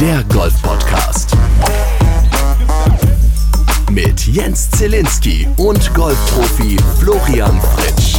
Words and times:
der 0.00 0.24
Golf 0.24 0.54
Podcast. 0.62 1.36
Mit 3.90 4.26
Jens 4.26 4.70
Zielinski 4.70 5.46
und 5.58 5.92
Golfprofi 5.92 6.78
Florian 6.98 7.60
Fritsch. 7.60 8.16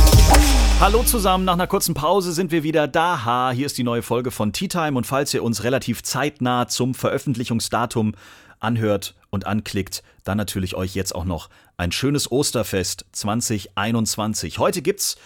Hallo 0.80 1.02
zusammen, 1.02 1.44
nach 1.44 1.54
einer 1.54 1.66
kurzen 1.66 1.96
Pause 1.96 2.34
sind 2.34 2.52
wir 2.52 2.62
wieder 2.62 2.88
da. 2.88 3.26
Ha, 3.26 3.52
hier 3.52 3.66
ist 3.66 3.80
die 3.80 3.84
neue 3.84 4.04
Folge 4.04 4.30
von 4.30 4.54
Tea 4.54 4.68
Time 4.68 4.96
und 4.96 5.08
falls 5.08 5.34
ihr 5.34 5.42
uns 5.42 5.64
relativ 5.64 6.04
zeitnah 6.04 6.68
zum 6.68 6.94
Veröffentlichungsdatum 6.94 8.14
anhört 8.60 9.16
und 9.32 9.48
anklickt, 9.48 10.04
dann 10.24 10.38
natürlich 10.38 10.76
euch 10.76 10.94
jetzt 10.94 11.16
auch 11.16 11.26
noch 11.26 11.50
ein 11.78 11.92
schönes 11.92 12.32
Osterfest 12.32 13.06
2021. 13.12 14.60
Heute 14.60 14.84
gibt's 14.84 15.18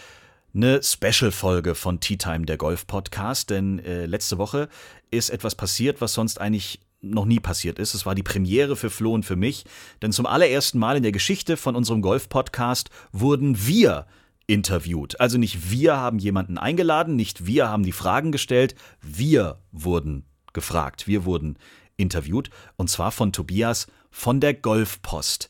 eine 0.55 0.81
Special-Folge 0.81 1.75
von 1.75 1.99
Tea 1.99 2.17
Time, 2.17 2.45
der 2.45 2.55
Golf-Podcast, 2.55 3.49
denn 3.49 3.79
äh, 3.79 4.05
letzte 4.05 4.37
Woche 4.37 4.69
ist 5.11 5.29
etwas 5.29 5.55
passiert, 5.55 6.01
was 6.01 6.13
sonst 6.13 6.39
eigentlich 6.39 6.79
noch 7.01 7.25
nie 7.25 7.39
passiert 7.39 7.79
ist. 7.79 7.93
Es 7.93 8.05
war 8.05 8.15
die 8.15 8.23
Premiere 8.23 8.75
für 8.75 8.89
Flo 8.89 9.13
und 9.13 9.25
für 9.25 9.35
mich, 9.35 9.65
denn 10.01 10.11
zum 10.11 10.25
allerersten 10.25 10.79
Mal 10.79 10.97
in 10.97 11.03
der 11.03 11.11
Geschichte 11.11 11.57
von 11.57 11.75
unserem 11.75 12.01
Golf-Podcast 12.01 12.89
wurden 13.11 13.67
wir 13.67 14.07
interviewt. 14.47 15.19
Also 15.19 15.37
nicht 15.37 15.71
wir 15.71 15.97
haben 15.97 16.19
jemanden 16.19 16.57
eingeladen, 16.57 17.15
nicht 17.15 17.45
wir 17.45 17.69
haben 17.69 17.83
die 17.83 17.91
Fragen 17.91 18.31
gestellt, 18.31 18.75
wir 19.01 19.59
wurden 19.71 20.25
gefragt, 20.53 21.07
wir 21.07 21.25
wurden 21.25 21.57
interviewt 21.97 22.49
und 22.75 22.89
zwar 22.89 23.11
von 23.11 23.31
Tobias 23.31 23.87
von 24.11 24.39
der 24.39 24.53
Golfpost. 24.53 25.49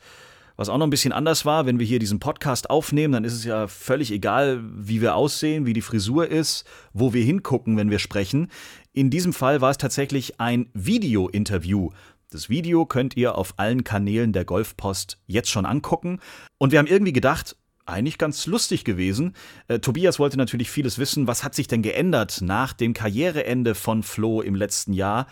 Was 0.58 0.70
auch 0.70 0.77
noch 0.77 0.88
ein 0.88 0.91
bisschen 0.91 1.12
anders 1.12 1.45
war, 1.45 1.66
wenn 1.66 1.80
wir 1.80 1.86
hier 1.86 2.00
diesen 2.00 2.20
Podcast 2.20 2.70
aufnehmen, 2.70 3.14
dann 3.14 3.23
ist 3.26 3.34
es 3.34 3.44
ja 3.44 3.68
völlig 3.68 4.12
egal, 4.12 4.62
wie 4.64 5.02
wir 5.02 5.16
aussehen, 5.16 5.66
wie 5.66 5.73
die 5.73 5.81
Frisur 5.81 6.30
ist, 6.30 6.66
wo 6.94 7.14
wir 7.14 7.23
hingucken, 7.23 7.75
wenn 7.78 7.89
wir 7.89 8.00
sprechen. 8.00 8.50
In 8.94 9.09
diesem 9.09 9.33
Fall 9.33 9.59
war 9.59 9.72
es 9.72 9.78
tatsächlich 9.78 10.39
ein 10.39 10.70
Video-Interview. 10.73 11.89
Das 12.30 12.50
Video 12.50 12.86
könnt 12.86 13.17
ihr 13.17 13.38
auf 13.38 13.53
allen 13.58 13.83
Kanälen 13.83 14.33
der 14.33 14.45
Golfpost 14.45 15.20
jetzt 15.28 15.50
schon 15.50 15.66
angucken. 15.66 16.20
Und 16.58 16.72
wir 16.72 16.80
haben 16.80 16.88
irgendwie 16.88 17.14
gedacht, 17.14 17.56
eigentlich 17.86 18.17
ganz 18.17 18.48
lustig 18.48 18.83
gewesen. 18.83 19.33
Äh, 19.67 19.80
Tobias 19.80 20.20
wollte 20.20 20.38
natürlich 20.38 20.72
vieles 20.72 20.98
wissen. 20.98 21.28
Was 21.28 21.44
hat 21.44 21.53
sich 21.53 21.67
denn 21.67 21.81
geändert 21.81 22.39
nach 22.42 22.73
dem 22.73 22.94
Karriereende 22.94 23.76
von 23.76 24.03
Flo 24.03 24.42
im 24.42 24.56
letzten 24.56 24.94
Jahr? 24.94 25.28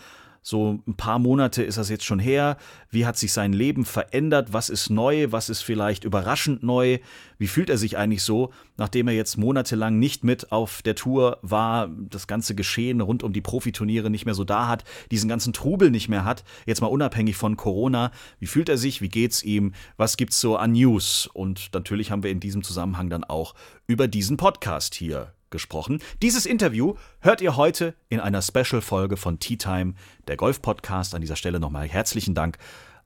So 0.46 0.78
ein 0.86 0.94
paar 0.94 1.18
Monate 1.18 1.62
ist 1.62 1.78
das 1.78 1.88
jetzt 1.88 2.04
schon 2.04 2.18
her. 2.18 2.58
Wie 2.90 3.06
hat 3.06 3.16
sich 3.16 3.32
sein 3.32 3.54
Leben 3.54 3.86
verändert? 3.86 4.52
Was 4.52 4.68
ist 4.68 4.90
neu? 4.90 5.28
Was 5.30 5.48
ist 5.48 5.62
vielleicht 5.62 6.04
überraschend 6.04 6.62
neu? 6.62 6.98
Wie 7.38 7.46
fühlt 7.46 7.70
er 7.70 7.78
sich 7.78 7.96
eigentlich 7.96 8.22
so, 8.22 8.52
nachdem 8.76 9.08
er 9.08 9.14
jetzt 9.14 9.38
monatelang 9.38 9.98
nicht 9.98 10.22
mit 10.22 10.52
auf 10.52 10.82
der 10.82 10.96
Tour 10.96 11.38
war, 11.40 11.88
das 11.88 12.26
ganze 12.26 12.54
Geschehen 12.54 13.00
rund 13.00 13.22
um 13.22 13.32
die 13.32 13.40
Profiturniere 13.40 14.10
nicht 14.10 14.26
mehr 14.26 14.34
so 14.34 14.44
da 14.44 14.68
hat, 14.68 14.84
diesen 15.10 15.30
ganzen 15.30 15.54
Trubel 15.54 15.90
nicht 15.90 16.10
mehr 16.10 16.26
hat, 16.26 16.44
jetzt 16.66 16.82
mal 16.82 16.88
unabhängig 16.88 17.36
von 17.36 17.56
Corona. 17.56 18.10
Wie 18.38 18.46
fühlt 18.46 18.68
er 18.68 18.76
sich? 18.76 19.00
Wie 19.00 19.08
geht's 19.08 19.42
ihm? 19.42 19.72
Was 19.96 20.18
gibt's 20.18 20.40
so 20.40 20.56
an 20.58 20.72
News? 20.72 21.26
Und 21.32 21.70
natürlich 21.72 22.10
haben 22.10 22.22
wir 22.22 22.30
in 22.30 22.40
diesem 22.40 22.62
Zusammenhang 22.62 23.08
dann 23.08 23.24
auch 23.24 23.54
über 23.86 24.08
diesen 24.08 24.36
Podcast 24.36 24.94
hier 24.94 25.33
gesprochen. 25.54 26.02
Dieses 26.20 26.46
Interview 26.46 26.96
hört 27.20 27.40
ihr 27.40 27.56
heute 27.56 27.94
in 28.08 28.18
einer 28.18 28.42
Special-Folge 28.42 29.16
von 29.16 29.38
Tea 29.38 29.56
Time, 29.56 29.94
der 30.26 30.36
Golf-Podcast. 30.36 31.14
An 31.14 31.20
dieser 31.20 31.36
Stelle 31.36 31.60
nochmal 31.60 31.88
herzlichen 31.88 32.34
Dank 32.34 32.58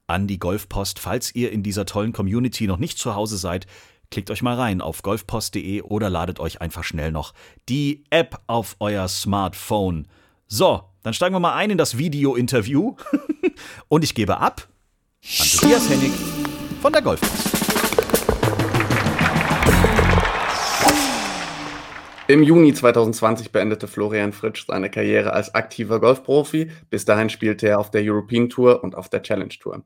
an 0.07 0.25
die 0.25 0.39
Golfpost. 0.39 0.97
Falls 0.97 1.33
ihr 1.35 1.51
in 1.51 1.61
dieser 1.61 1.85
tollen 1.85 2.11
Community 2.11 2.65
noch 2.65 2.79
nicht 2.79 2.97
zu 2.97 3.13
Hause 3.13 3.37
seid, 3.37 3.67
klickt 4.09 4.31
euch 4.31 4.41
mal 4.41 4.55
rein 4.55 4.81
auf 4.81 5.03
golfpost.de 5.03 5.83
oder 5.83 6.09
ladet 6.09 6.39
euch 6.39 6.59
einfach 6.59 6.83
schnell 6.83 7.11
noch 7.11 7.35
die 7.69 8.03
App 8.09 8.41
auf 8.47 8.75
euer 8.79 9.07
Smartphone. 9.07 10.07
So, 10.47 10.81
dann 11.03 11.13
steigen 11.13 11.35
wir 11.35 11.39
mal 11.39 11.53
ein 11.53 11.69
in 11.69 11.77
das 11.77 11.99
Video-Interview 11.99 12.95
und 13.87 14.03
ich 14.03 14.15
gebe 14.15 14.39
ab 14.39 14.67
an 15.39 15.47
Tobias 15.47 15.87
Hennig 15.87 16.11
von 16.81 16.91
der 16.91 17.03
Golfpost. 17.03 17.58
Im 22.29 22.43
Juni 22.43 22.75
2020 22.75 23.51
beendete 23.51 23.87
Florian 23.87 24.33
Fritsch 24.33 24.67
seine 24.67 24.91
Karriere 24.91 25.33
als 25.33 25.55
aktiver 25.55 25.99
Golfprofi. 25.99 26.69
Bis 26.91 27.03
dahin 27.03 27.31
spielte 27.31 27.67
er 27.67 27.79
auf 27.79 27.89
der 27.89 28.03
European 28.03 28.49
Tour 28.49 28.83
und 28.83 28.93
auf 28.93 29.09
der 29.09 29.23
Challenge 29.23 29.49
Tour. 29.59 29.83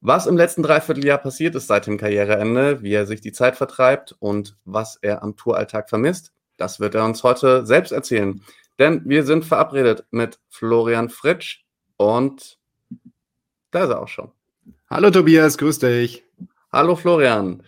Was 0.00 0.26
im 0.26 0.38
letzten 0.38 0.62
Dreivierteljahr 0.62 1.18
passiert 1.18 1.54
ist 1.54 1.66
seit 1.66 1.86
dem 1.86 1.98
Karriereende, 1.98 2.82
wie 2.82 2.94
er 2.94 3.04
sich 3.04 3.20
die 3.20 3.32
Zeit 3.32 3.56
vertreibt 3.56 4.16
und 4.20 4.56
was 4.64 4.96
er 5.02 5.22
am 5.22 5.36
Touralltag 5.36 5.90
vermisst, 5.90 6.32
das 6.56 6.80
wird 6.80 6.94
er 6.94 7.04
uns 7.04 7.22
heute 7.22 7.66
selbst 7.66 7.92
erzählen. 7.92 8.40
Denn 8.78 9.02
wir 9.04 9.24
sind 9.24 9.44
verabredet 9.44 10.06
mit 10.10 10.38
Florian 10.48 11.10
Fritsch 11.10 11.66
und 11.98 12.58
da 13.70 13.84
ist 13.84 13.90
er 13.90 14.00
auch 14.00 14.08
schon. 14.08 14.32
Hallo 14.88 15.10
Tobias, 15.10 15.58
grüß 15.58 15.80
dich. 15.80 16.24
Hallo 16.72 16.96
Florian. 16.96 17.62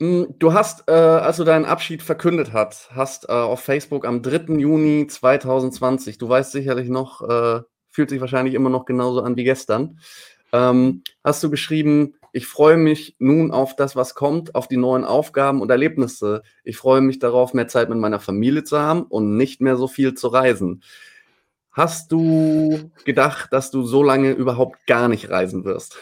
Hm, 0.00 0.34
du 0.38 0.52
hast, 0.52 0.88
äh, 0.88 0.92
als 0.92 1.38
du 1.38 1.44
deinen 1.44 1.64
Abschied 1.64 2.02
verkündet 2.02 2.52
hast, 2.52 2.90
hast 2.94 3.28
äh, 3.28 3.32
auf 3.32 3.60
Facebook 3.60 4.06
am 4.06 4.22
3. 4.22 4.54
Juni 4.58 5.06
2020, 5.08 6.18
du 6.18 6.28
weißt 6.28 6.52
sicherlich 6.52 6.88
noch, 6.88 7.22
äh, 7.28 7.62
fühlt 7.88 8.10
sich 8.10 8.20
wahrscheinlich 8.20 8.54
immer 8.54 8.70
noch 8.70 8.84
genauso 8.84 9.22
an 9.22 9.36
wie 9.36 9.44
gestern, 9.44 9.98
ähm, 10.52 11.02
hast 11.24 11.42
du 11.42 11.50
geschrieben, 11.50 12.14
ich 12.32 12.46
freue 12.46 12.76
mich 12.76 13.16
nun 13.18 13.50
auf 13.50 13.74
das, 13.74 13.96
was 13.96 14.14
kommt, 14.14 14.54
auf 14.54 14.68
die 14.68 14.76
neuen 14.76 15.04
Aufgaben 15.04 15.60
und 15.62 15.70
Erlebnisse. 15.70 16.42
Ich 16.62 16.76
freue 16.76 17.00
mich 17.00 17.18
darauf, 17.18 17.54
mehr 17.54 17.68
Zeit 17.68 17.88
mit 17.88 17.98
meiner 17.98 18.20
Familie 18.20 18.64
zu 18.64 18.78
haben 18.78 19.02
und 19.02 19.36
nicht 19.36 19.60
mehr 19.60 19.76
so 19.76 19.88
viel 19.88 20.14
zu 20.14 20.28
reisen. 20.28 20.82
Hast 21.72 22.12
du 22.12 22.90
gedacht, 23.04 23.52
dass 23.52 23.70
du 23.70 23.82
so 23.82 24.02
lange 24.02 24.32
überhaupt 24.32 24.86
gar 24.86 25.08
nicht 25.08 25.30
reisen 25.30 25.64
wirst? 25.64 25.98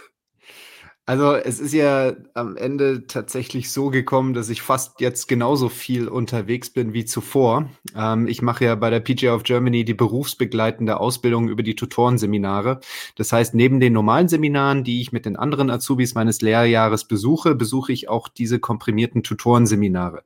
Also 1.09 1.37
es 1.37 1.61
ist 1.61 1.73
ja 1.73 2.15
am 2.35 2.57
Ende 2.57 3.07
tatsächlich 3.07 3.71
so 3.71 3.91
gekommen, 3.91 4.35
dass 4.35 4.49
ich 4.49 4.61
fast 4.61 5.01
jetzt 5.01 5.29
genauso 5.29 5.69
viel 5.69 6.09
unterwegs 6.09 6.69
bin 6.69 6.95
wie 6.95 7.05
zuvor. 7.05 7.71
Ähm, 7.95 8.27
ich 8.27 8.43
mache 8.43 8.65
ja 8.65 8.75
bei 8.75 8.91
der 8.91 8.99
PGA 8.99 9.33
of 9.33 9.45
Germany 9.45 9.85
die 9.85 9.95
berufsbegleitende 9.95 10.99
Ausbildung 10.99 11.49
über 11.49 11.63
die 11.63 11.77
Tutorenseminare. 11.77 12.81
Das 13.15 13.33
heißt, 13.33 13.55
neben 13.55 13.79
den 13.79 13.93
normalen 13.93 14.27
Seminaren, 14.27 14.83
die 14.83 15.01
ich 15.01 15.13
mit 15.13 15.27
den 15.27 15.37
anderen 15.37 15.71
Azubis 15.71 16.17
meines 16.17 16.41
Lehrjahres 16.43 17.05
besuche, 17.05 17.55
besuche 17.55 17.93
ich 17.93 18.09
auch 18.09 18.27
diese 18.27 18.59
komprimierten 18.59 19.23
Tutorenseminare 19.23 20.25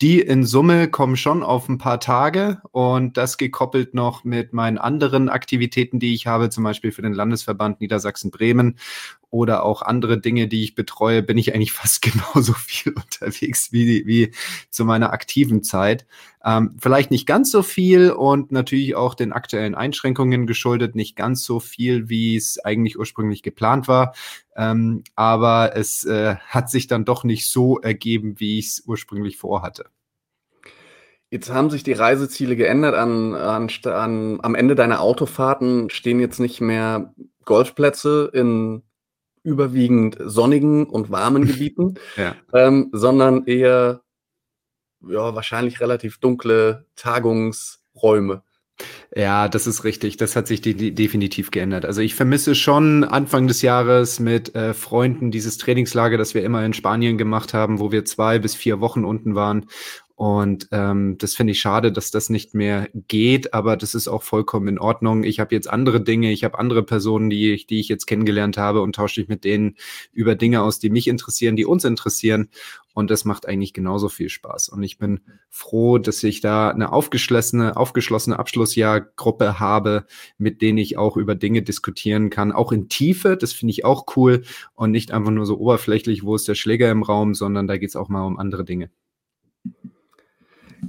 die 0.00 0.20
in 0.20 0.44
Summe 0.44 0.88
kommen 0.88 1.16
schon 1.16 1.42
auf 1.42 1.68
ein 1.68 1.78
paar 1.78 2.00
Tage 2.00 2.60
und 2.72 3.16
das 3.16 3.38
gekoppelt 3.38 3.94
noch 3.94 4.24
mit 4.24 4.52
meinen 4.52 4.76
anderen 4.76 5.28
Aktivitäten, 5.28 6.00
die 6.00 6.14
ich 6.14 6.26
habe, 6.26 6.50
zum 6.50 6.64
Beispiel 6.64 6.90
für 6.90 7.02
den 7.02 7.14
Landesverband 7.14 7.80
Niedersachsen-Bremen 7.80 8.76
oder 9.34 9.64
auch 9.64 9.82
andere 9.82 10.20
Dinge, 10.20 10.46
die 10.46 10.62
ich 10.62 10.76
betreue, 10.76 11.20
bin 11.20 11.36
ich 11.38 11.52
eigentlich 11.52 11.72
fast 11.82 12.02
genauso 12.02 12.52
viel 12.52 12.92
unterwegs 12.92 13.72
wie, 13.72 14.06
wie 14.06 14.32
zu 14.70 14.84
meiner 14.84 15.12
aktiven 15.12 15.64
Zeit. 15.64 16.06
Ähm, 16.44 16.76
vielleicht 16.78 17.10
nicht 17.10 17.26
ganz 17.26 17.50
so 17.50 17.62
viel 17.62 18.12
und 18.12 18.52
natürlich 18.52 18.94
auch 18.94 19.16
den 19.16 19.32
aktuellen 19.32 19.74
Einschränkungen 19.74 20.46
geschuldet, 20.46 20.94
nicht 20.94 21.16
ganz 21.16 21.42
so 21.42 21.58
viel, 21.58 22.08
wie 22.08 22.36
es 22.36 22.64
eigentlich 22.64 22.96
ursprünglich 22.96 23.42
geplant 23.42 23.88
war. 23.88 24.14
Ähm, 24.54 25.02
aber 25.16 25.72
es 25.74 26.04
äh, 26.04 26.36
hat 26.36 26.70
sich 26.70 26.86
dann 26.86 27.04
doch 27.04 27.24
nicht 27.24 27.50
so 27.50 27.80
ergeben, 27.80 28.38
wie 28.38 28.60
ich 28.60 28.66
es 28.66 28.82
ursprünglich 28.86 29.36
vorhatte. 29.36 29.86
Jetzt 31.30 31.50
haben 31.50 31.70
sich 31.70 31.82
die 31.82 31.92
Reiseziele 31.92 32.54
geändert. 32.54 32.94
An, 32.94 33.34
an, 33.34 33.68
an, 33.82 34.38
am 34.42 34.54
Ende 34.54 34.76
deiner 34.76 35.00
Autofahrten 35.00 35.90
stehen 35.90 36.20
jetzt 36.20 36.38
nicht 36.38 36.60
mehr 36.60 37.12
Golfplätze 37.44 38.30
in 38.32 38.84
überwiegend 39.44 40.16
sonnigen 40.18 40.86
und 40.86 41.10
warmen 41.10 41.46
Gebieten, 41.46 41.94
ja. 42.16 42.34
ähm, 42.52 42.88
sondern 42.92 43.46
eher 43.46 44.02
ja, 45.06 45.34
wahrscheinlich 45.34 45.80
relativ 45.80 46.18
dunkle 46.18 46.86
Tagungsräume. 46.96 48.42
Ja, 49.14 49.48
das 49.48 49.68
ist 49.68 49.84
richtig. 49.84 50.16
Das 50.16 50.34
hat 50.34 50.48
sich 50.48 50.60
de 50.60 50.90
definitiv 50.90 51.52
geändert. 51.52 51.84
Also 51.84 52.00
ich 52.00 52.16
vermisse 52.16 52.56
schon 52.56 53.04
Anfang 53.04 53.46
des 53.46 53.62
Jahres 53.62 54.18
mit 54.18 54.56
äh, 54.56 54.74
Freunden 54.74 55.30
dieses 55.30 55.58
Trainingslager, 55.58 56.18
das 56.18 56.34
wir 56.34 56.42
immer 56.42 56.64
in 56.64 56.72
Spanien 56.72 57.16
gemacht 57.16 57.54
haben, 57.54 57.78
wo 57.78 57.92
wir 57.92 58.04
zwei 58.04 58.40
bis 58.40 58.56
vier 58.56 58.80
Wochen 58.80 59.04
unten 59.04 59.36
waren 59.36 59.66
und 60.16 60.68
ähm, 60.70 61.18
das 61.18 61.34
finde 61.34 61.52
ich 61.52 61.60
schade, 61.60 61.90
dass 61.90 62.12
das 62.12 62.30
nicht 62.30 62.54
mehr 62.54 62.88
geht, 63.08 63.52
aber 63.52 63.76
das 63.76 63.96
ist 63.96 64.06
auch 64.06 64.22
vollkommen 64.22 64.68
in 64.68 64.78
Ordnung. 64.78 65.24
Ich 65.24 65.40
habe 65.40 65.52
jetzt 65.52 65.68
andere 65.68 66.00
Dinge, 66.00 66.30
ich 66.30 66.44
habe 66.44 66.60
andere 66.60 66.84
Personen, 66.84 67.30
die 67.30 67.52
ich, 67.52 67.66
die 67.66 67.80
ich 67.80 67.88
jetzt 67.88 68.06
kennengelernt 68.06 68.56
habe 68.56 68.80
und 68.82 68.94
tausche 68.94 69.20
mich 69.20 69.28
mit 69.28 69.42
denen 69.42 69.74
über 70.12 70.36
Dinge 70.36 70.62
aus, 70.62 70.78
die 70.78 70.90
mich 70.90 71.08
interessieren, 71.08 71.56
die 71.56 71.64
uns 71.64 71.82
interessieren. 71.84 72.48
Und 72.94 73.10
das 73.10 73.24
macht 73.24 73.48
eigentlich 73.48 73.72
genauso 73.72 74.08
viel 74.08 74.28
Spaß. 74.28 74.68
Und 74.68 74.84
ich 74.84 74.98
bin 74.98 75.18
froh, 75.50 75.98
dass 75.98 76.22
ich 76.22 76.40
da 76.40 76.70
eine 76.70 76.92
aufgeschlossene, 76.92 77.76
aufgeschlossene 77.76 78.38
Abschlussjahrgruppe 78.38 79.58
habe, 79.58 80.06
mit 80.38 80.62
denen 80.62 80.78
ich 80.78 80.96
auch 80.96 81.16
über 81.16 81.34
Dinge 81.34 81.62
diskutieren 81.62 82.30
kann, 82.30 82.52
auch 82.52 82.70
in 82.70 82.88
Tiefe. 82.88 83.36
Das 83.36 83.52
finde 83.52 83.72
ich 83.72 83.84
auch 83.84 84.06
cool 84.16 84.44
und 84.74 84.92
nicht 84.92 85.10
einfach 85.10 85.32
nur 85.32 85.44
so 85.44 85.58
oberflächlich, 85.58 86.22
wo 86.22 86.36
ist 86.36 86.46
der 86.46 86.54
Schläger 86.54 86.88
im 86.92 87.02
Raum, 87.02 87.34
sondern 87.34 87.66
da 87.66 87.78
geht 87.78 87.88
es 87.88 87.96
auch 87.96 88.08
mal 88.08 88.24
um 88.24 88.38
andere 88.38 88.64
Dinge. 88.64 88.90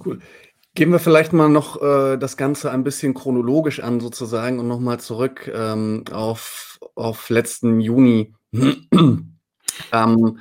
Cool. 0.06 0.20
Gehen 0.76 0.92
wir 0.92 1.00
vielleicht 1.00 1.32
mal 1.32 1.48
noch 1.48 1.82
äh, 1.82 2.18
das 2.18 2.36
Ganze 2.36 2.70
ein 2.70 2.84
bisschen 2.84 3.14
chronologisch 3.14 3.80
an, 3.80 4.02
sozusagen, 4.02 4.60
und 4.60 4.68
nochmal 4.68 5.00
zurück 5.00 5.50
ähm, 5.54 6.04
auf, 6.12 6.80
auf 6.96 7.30
letzten 7.30 7.80
Juni. 7.80 8.34
ähm, 8.54 10.40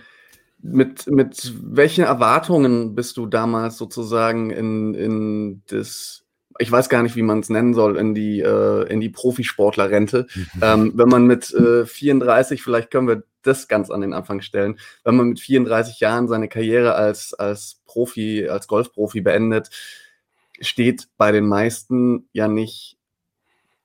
mit, 0.60 1.06
mit 1.06 1.52
welchen 1.62 2.04
Erwartungen 2.04 2.94
bist 2.94 3.16
du 3.16 3.26
damals 3.26 3.76
sozusagen 3.76 4.50
in, 4.50 4.94
in 4.94 5.62
das, 5.68 6.24
ich 6.58 6.72
weiß 6.72 6.88
gar 6.88 7.02
nicht, 7.04 7.14
wie 7.16 7.22
man 7.22 7.40
es 7.40 7.50
nennen 7.50 7.74
soll, 7.74 7.96
in 7.96 8.14
die, 8.14 8.40
äh, 8.40 8.88
in 8.90 9.00
die 9.00 9.10
Profisportlerrente? 9.10 10.26
Mhm. 10.34 10.46
Ähm, 10.62 10.92
wenn 10.96 11.08
man 11.08 11.26
mit 11.26 11.52
äh, 11.54 11.86
34, 11.86 12.62
vielleicht 12.62 12.90
können 12.90 13.06
wir 13.06 13.22
das 13.46 13.68
ganz 13.68 13.90
an 13.90 14.00
den 14.00 14.12
Anfang 14.12 14.40
stellen, 14.40 14.78
wenn 15.04 15.16
man 15.16 15.28
mit 15.28 15.40
34 15.40 16.00
Jahren 16.00 16.28
seine 16.28 16.48
Karriere 16.48 16.94
als, 16.94 17.34
als 17.34 17.80
Profi, 17.86 18.48
als 18.48 18.66
Golfprofi 18.66 19.20
beendet, 19.20 19.70
steht 20.60 21.08
bei 21.16 21.32
den 21.32 21.46
meisten 21.46 22.28
ja 22.32 22.48
nicht 22.48 22.96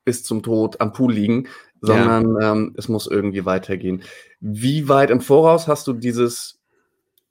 bis 0.06 0.24
zum 0.24 0.42
Tod 0.44 0.82
am 0.82 0.94
Pool 0.94 1.14
liegen, 1.14 1.48
sondern 1.82 2.36
ja. 2.40 2.52
ähm, 2.52 2.74
es 2.78 2.90
muss 2.90 3.08
irgendwie 3.08 3.46
weitergehen. 3.46 4.04
Wie 4.40 4.88
weit 4.90 5.10
im 5.12 5.22
Voraus 5.22 5.68
hast 5.68 5.88
du 5.88 5.94
dieses 5.94 6.60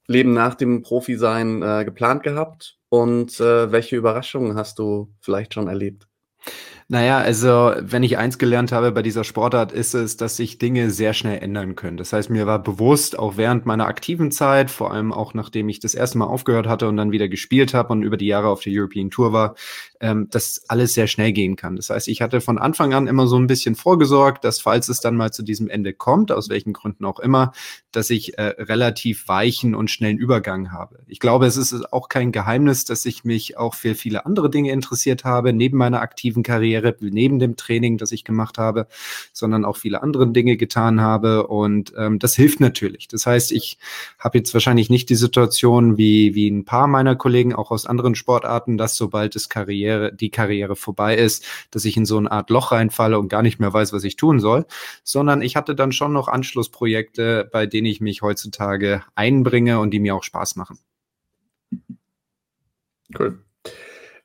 Leben 0.06 0.32
nach 0.32 0.54
dem 0.54 0.82
Profi-Sein 0.82 1.62
äh, 1.62 1.84
geplant 1.84 2.22
gehabt 2.22 2.78
und 2.88 3.38
äh, 3.40 3.70
welche 3.72 3.96
Überraschungen 3.96 4.56
hast 4.56 4.78
du 4.78 5.12
vielleicht 5.20 5.54
schon 5.54 5.68
erlebt? 5.68 6.08
Naja, 6.90 7.18
also 7.18 7.72
wenn 7.80 8.02
ich 8.02 8.16
eins 8.16 8.38
gelernt 8.38 8.72
habe 8.72 8.92
bei 8.92 9.02
dieser 9.02 9.22
Sportart, 9.22 9.72
ist 9.72 9.92
es, 9.92 10.16
dass 10.16 10.38
sich 10.38 10.56
Dinge 10.56 10.90
sehr 10.90 11.12
schnell 11.12 11.38
ändern 11.42 11.76
können. 11.76 11.98
Das 11.98 12.14
heißt, 12.14 12.30
mir 12.30 12.46
war 12.46 12.62
bewusst, 12.62 13.18
auch 13.18 13.36
während 13.36 13.66
meiner 13.66 13.86
aktiven 13.86 14.30
Zeit, 14.30 14.70
vor 14.70 14.90
allem 14.90 15.12
auch 15.12 15.34
nachdem 15.34 15.68
ich 15.68 15.80
das 15.80 15.92
erste 15.92 16.16
Mal 16.16 16.24
aufgehört 16.24 16.66
hatte 16.66 16.88
und 16.88 16.96
dann 16.96 17.12
wieder 17.12 17.28
gespielt 17.28 17.74
habe 17.74 17.92
und 17.92 18.02
über 18.02 18.16
die 18.16 18.26
Jahre 18.26 18.48
auf 18.48 18.62
der 18.62 18.72
European 18.74 19.10
Tour 19.10 19.34
war, 19.34 19.54
ähm, 20.00 20.28
dass 20.30 20.62
alles 20.68 20.94
sehr 20.94 21.08
schnell 21.08 21.32
gehen 21.32 21.56
kann. 21.56 21.76
Das 21.76 21.90
heißt, 21.90 22.08
ich 22.08 22.22
hatte 22.22 22.40
von 22.40 22.56
Anfang 22.56 22.94
an 22.94 23.06
immer 23.06 23.26
so 23.26 23.36
ein 23.36 23.48
bisschen 23.48 23.74
vorgesorgt, 23.74 24.42
dass 24.44 24.58
falls 24.58 24.88
es 24.88 25.00
dann 25.00 25.14
mal 25.14 25.30
zu 25.30 25.42
diesem 25.42 25.68
Ende 25.68 25.92
kommt, 25.92 26.32
aus 26.32 26.48
welchen 26.48 26.72
Gründen 26.72 27.04
auch 27.04 27.18
immer, 27.18 27.52
dass 27.92 28.08
ich 28.08 28.38
äh, 28.38 28.42
relativ 28.58 29.28
weichen 29.28 29.74
und 29.74 29.90
schnellen 29.90 30.16
Übergang 30.16 30.72
habe. 30.72 31.00
Ich 31.06 31.20
glaube, 31.20 31.44
es 31.44 31.58
ist 31.58 31.92
auch 31.92 32.08
kein 32.08 32.32
Geheimnis, 32.32 32.86
dass 32.86 33.04
ich 33.04 33.24
mich 33.24 33.58
auch 33.58 33.74
für 33.74 33.94
viele 33.94 34.24
andere 34.24 34.48
Dinge 34.48 34.72
interessiert 34.72 35.24
habe, 35.24 35.52
neben 35.52 35.76
meiner 35.76 36.00
aktiven 36.00 36.42
Karriere 36.42 36.77
Karriere 36.78 36.96
neben 37.00 37.38
dem 37.38 37.56
Training, 37.56 37.98
das 37.98 38.12
ich 38.12 38.24
gemacht 38.24 38.58
habe, 38.58 38.86
sondern 39.32 39.64
auch 39.64 39.76
viele 39.76 40.02
andere 40.02 40.30
Dinge 40.30 40.56
getan 40.56 41.00
habe. 41.00 41.46
Und 41.46 41.92
ähm, 41.96 42.18
das 42.18 42.34
hilft 42.34 42.60
natürlich. 42.60 43.08
Das 43.08 43.26
heißt, 43.26 43.52
ich 43.52 43.78
habe 44.18 44.38
jetzt 44.38 44.54
wahrscheinlich 44.54 44.90
nicht 44.90 45.08
die 45.10 45.14
Situation 45.14 45.96
wie, 45.96 46.34
wie 46.34 46.48
ein 46.48 46.64
paar 46.64 46.86
meiner 46.86 47.16
Kollegen 47.16 47.54
auch 47.54 47.70
aus 47.70 47.86
anderen 47.86 48.14
Sportarten, 48.14 48.78
dass 48.78 48.96
sobald 48.96 49.36
es 49.36 49.48
Karriere, 49.48 50.12
die 50.12 50.30
Karriere 50.30 50.76
vorbei 50.76 51.16
ist, 51.16 51.44
dass 51.70 51.84
ich 51.84 51.96
in 51.96 52.06
so 52.06 52.18
eine 52.18 52.30
Art 52.30 52.50
Loch 52.50 52.72
reinfalle 52.72 53.18
und 53.18 53.28
gar 53.28 53.42
nicht 53.42 53.58
mehr 53.58 53.72
weiß, 53.72 53.92
was 53.92 54.04
ich 54.04 54.16
tun 54.16 54.40
soll, 54.40 54.66
sondern 55.04 55.42
ich 55.42 55.56
hatte 55.56 55.74
dann 55.74 55.92
schon 55.92 56.12
noch 56.12 56.28
Anschlussprojekte, 56.28 57.48
bei 57.52 57.66
denen 57.66 57.86
ich 57.86 58.00
mich 58.00 58.22
heutzutage 58.22 59.02
einbringe 59.14 59.80
und 59.80 59.90
die 59.90 60.00
mir 60.00 60.14
auch 60.14 60.22
Spaß 60.22 60.56
machen. 60.56 60.78
Cool. 63.18 63.38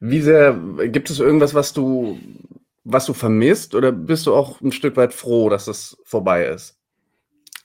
Wie 0.05 0.19
sehr 0.19 0.59
gibt 0.89 1.09
es 1.09 1.21
irgendwas, 1.21 1.53
was 1.53 1.71
du, 1.71 2.19
was 2.83 3.05
du 3.05 3.13
vermisst, 3.13 3.73
oder 3.73 3.94
bist 3.94 4.27
du 4.27 4.35
auch 4.35 4.59
ein 4.59 4.73
Stück 4.73 4.97
weit 4.97 5.13
froh, 5.13 5.47
dass 5.47 5.69
es 5.69 5.97
vorbei 6.03 6.44
ist? 6.44 6.77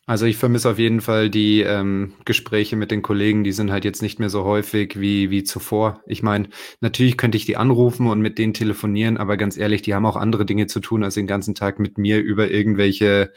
Also 0.06 0.24
ich 0.24 0.36
vermisse 0.36 0.70
auf 0.70 0.78
jeden 0.78 1.00
Fall 1.00 1.30
die 1.30 1.62
ähm, 1.62 2.14
Gespräche 2.24 2.76
mit 2.76 2.92
den 2.92 3.02
Kollegen, 3.02 3.42
die 3.42 3.50
sind 3.50 3.72
halt 3.72 3.84
jetzt 3.84 4.02
nicht 4.02 4.20
mehr 4.20 4.30
so 4.30 4.44
häufig 4.44 5.00
wie, 5.00 5.30
wie 5.30 5.42
zuvor. 5.42 6.00
Ich 6.06 6.22
meine, 6.22 6.48
natürlich 6.80 7.18
könnte 7.18 7.36
ich 7.36 7.44
die 7.44 7.56
anrufen 7.56 8.06
und 8.06 8.20
mit 8.20 8.38
denen 8.38 8.54
telefonieren, 8.54 9.16
aber 9.16 9.36
ganz 9.36 9.56
ehrlich, 9.56 9.82
die 9.82 9.94
haben 9.94 10.06
auch 10.06 10.16
andere 10.16 10.46
Dinge 10.46 10.68
zu 10.68 10.78
tun, 10.78 11.02
als 11.02 11.14
den 11.14 11.26
ganzen 11.26 11.56
Tag 11.56 11.80
mit 11.80 11.98
mir 11.98 12.20
über 12.20 12.52
irgendwelche 12.52 13.32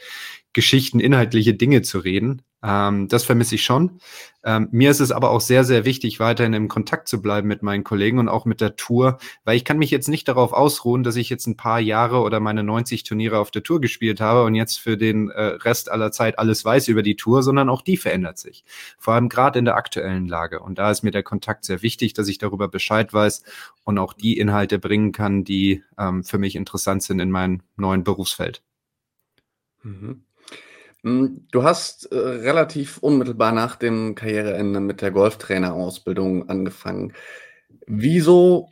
Geschichten, 0.52 1.00
inhaltliche 1.00 1.54
Dinge 1.54 1.82
zu 1.82 1.98
reden. 1.98 2.42
Ähm, 2.62 3.08
das 3.08 3.24
vermisse 3.24 3.56
ich 3.56 3.64
schon. 3.64 3.98
Ähm, 4.44 4.68
mir 4.72 4.90
ist 4.90 5.00
es 5.00 5.12
aber 5.12 5.30
auch 5.30 5.40
sehr, 5.40 5.64
sehr 5.64 5.84
wichtig, 5.84 6.18
weiterhin 6.20 6.52
im 6.52 6.68
Kontakt 6.68 7.08
zu 7.08 7.22
bleiben 7.22 7.46
mit 7.48 7.62
meinen 7.62 7.84
Kollegen 7.84 8.18
und 8.18 8.28
auch 8.28 8.44
mit 8.44 8.60
der 8.60 8.76
Tour, 8.76 9.18
weil 9.44 9.56
ich 9.56 9.64
kann 9.64 9.78
mich 9.78 9.90
jetzt 9.90 10.08
nicht 10.08 10.26
darauf 10.26 10.52
ausruhen, 10.52 11.02
dass 11.02 11.16
ich 11.16 11.30
jetzt 11.30 11.46
ein 11.46 11.56
paar 11.56 11.80
Jahre 11.80 12.20
oder 12.20 12.40
meine 12.40 12.64
90 12.64 13.04
Turniere 13.04 13.38
auf 13.38 13.50
der 13.50 13.62
Tour 13.62 13.80
gespielt 13.80 14.20
habe 14.20 14.44
und 14.44 14.54
jetzt 14.54 14.78
für 14.78 14.96
den 14.96 15.30
äh, 15.30 15.42
Rest 15.42 15.90
aller 15.90 16.12
Zeit 16.12 16.38
alles 16.38 16.64
weiß 16.64 16.88
über 16.88 17.02
die 17.02 17.16
Tour, 17.16 17.42
sondern 17.42 17.68
auch 17.68 17.82
die 17.82 17.96
verändert 17.96 18.38
sich. 18.38 18.64
Vor 18.98 19.14
allem 19.14 19.28
gerade 19.28 19.58
in 19.58 19.64
der 19.64 19.76
aktuellen 19.76 20.26
Lage. 20.26 20.60
Und 20.60 20.78
da 20.78 20.90
ist 20.90 21.02
mir 21.02 21.12
der 21.12 21.22
Kontakt 21.22 21.64
sehr 21.64 21.82
wichtig, 21.82 22.14
dass 22.14 22.28
ich 22.28 22.38
darüber 22.38 22.68
Bescheid 22.68 23.12
weiß 23.12 23.44
und 23.84 23.98
auch 23.98 24.12
die 24.12 24.38
Inhalte 24.38 24.78
bringen 24.78 25.12
kann, 25.12 25.44
die 25.44 25.82
ähm, 25.98 26.24
für 26.24 26.38
mich 26.38 26.56
interessant 26.56 27.02
sind 27.02 27.20
in 27.20 27.30
meinem 27.30 27.62
neuen 27.76 28.04
Berufsfeld. 28.04 28.62
Mhm. 29.82 30.24
Hm, 31.04 31.46
du 31.50 31.62
hast 31.64 32.06
äh, 32.12 32.16
relativ 32.16 32.98
unmittelbar 32.98 33.52
nach 33.52 33.76
dem 33.76 34.14
Karriereende 34.14 34.80
mit 34.80 35.02
der 35.02 35.10
Golftrainerausbildung 35.10 36.48
angefangen. 36.48 37.12
Wieso 37.86 38.70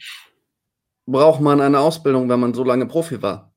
braucht 1.06 1.40
man 1.40 1.60
eine 1.60 1.80
Ausbildung, 1.80 2.28
wenn 2.28 2.40
man 2.40 2.54
so 2.54 2.62
lange 2.62 2.86
Profi 2.86 3.20
war? 3.22 3.50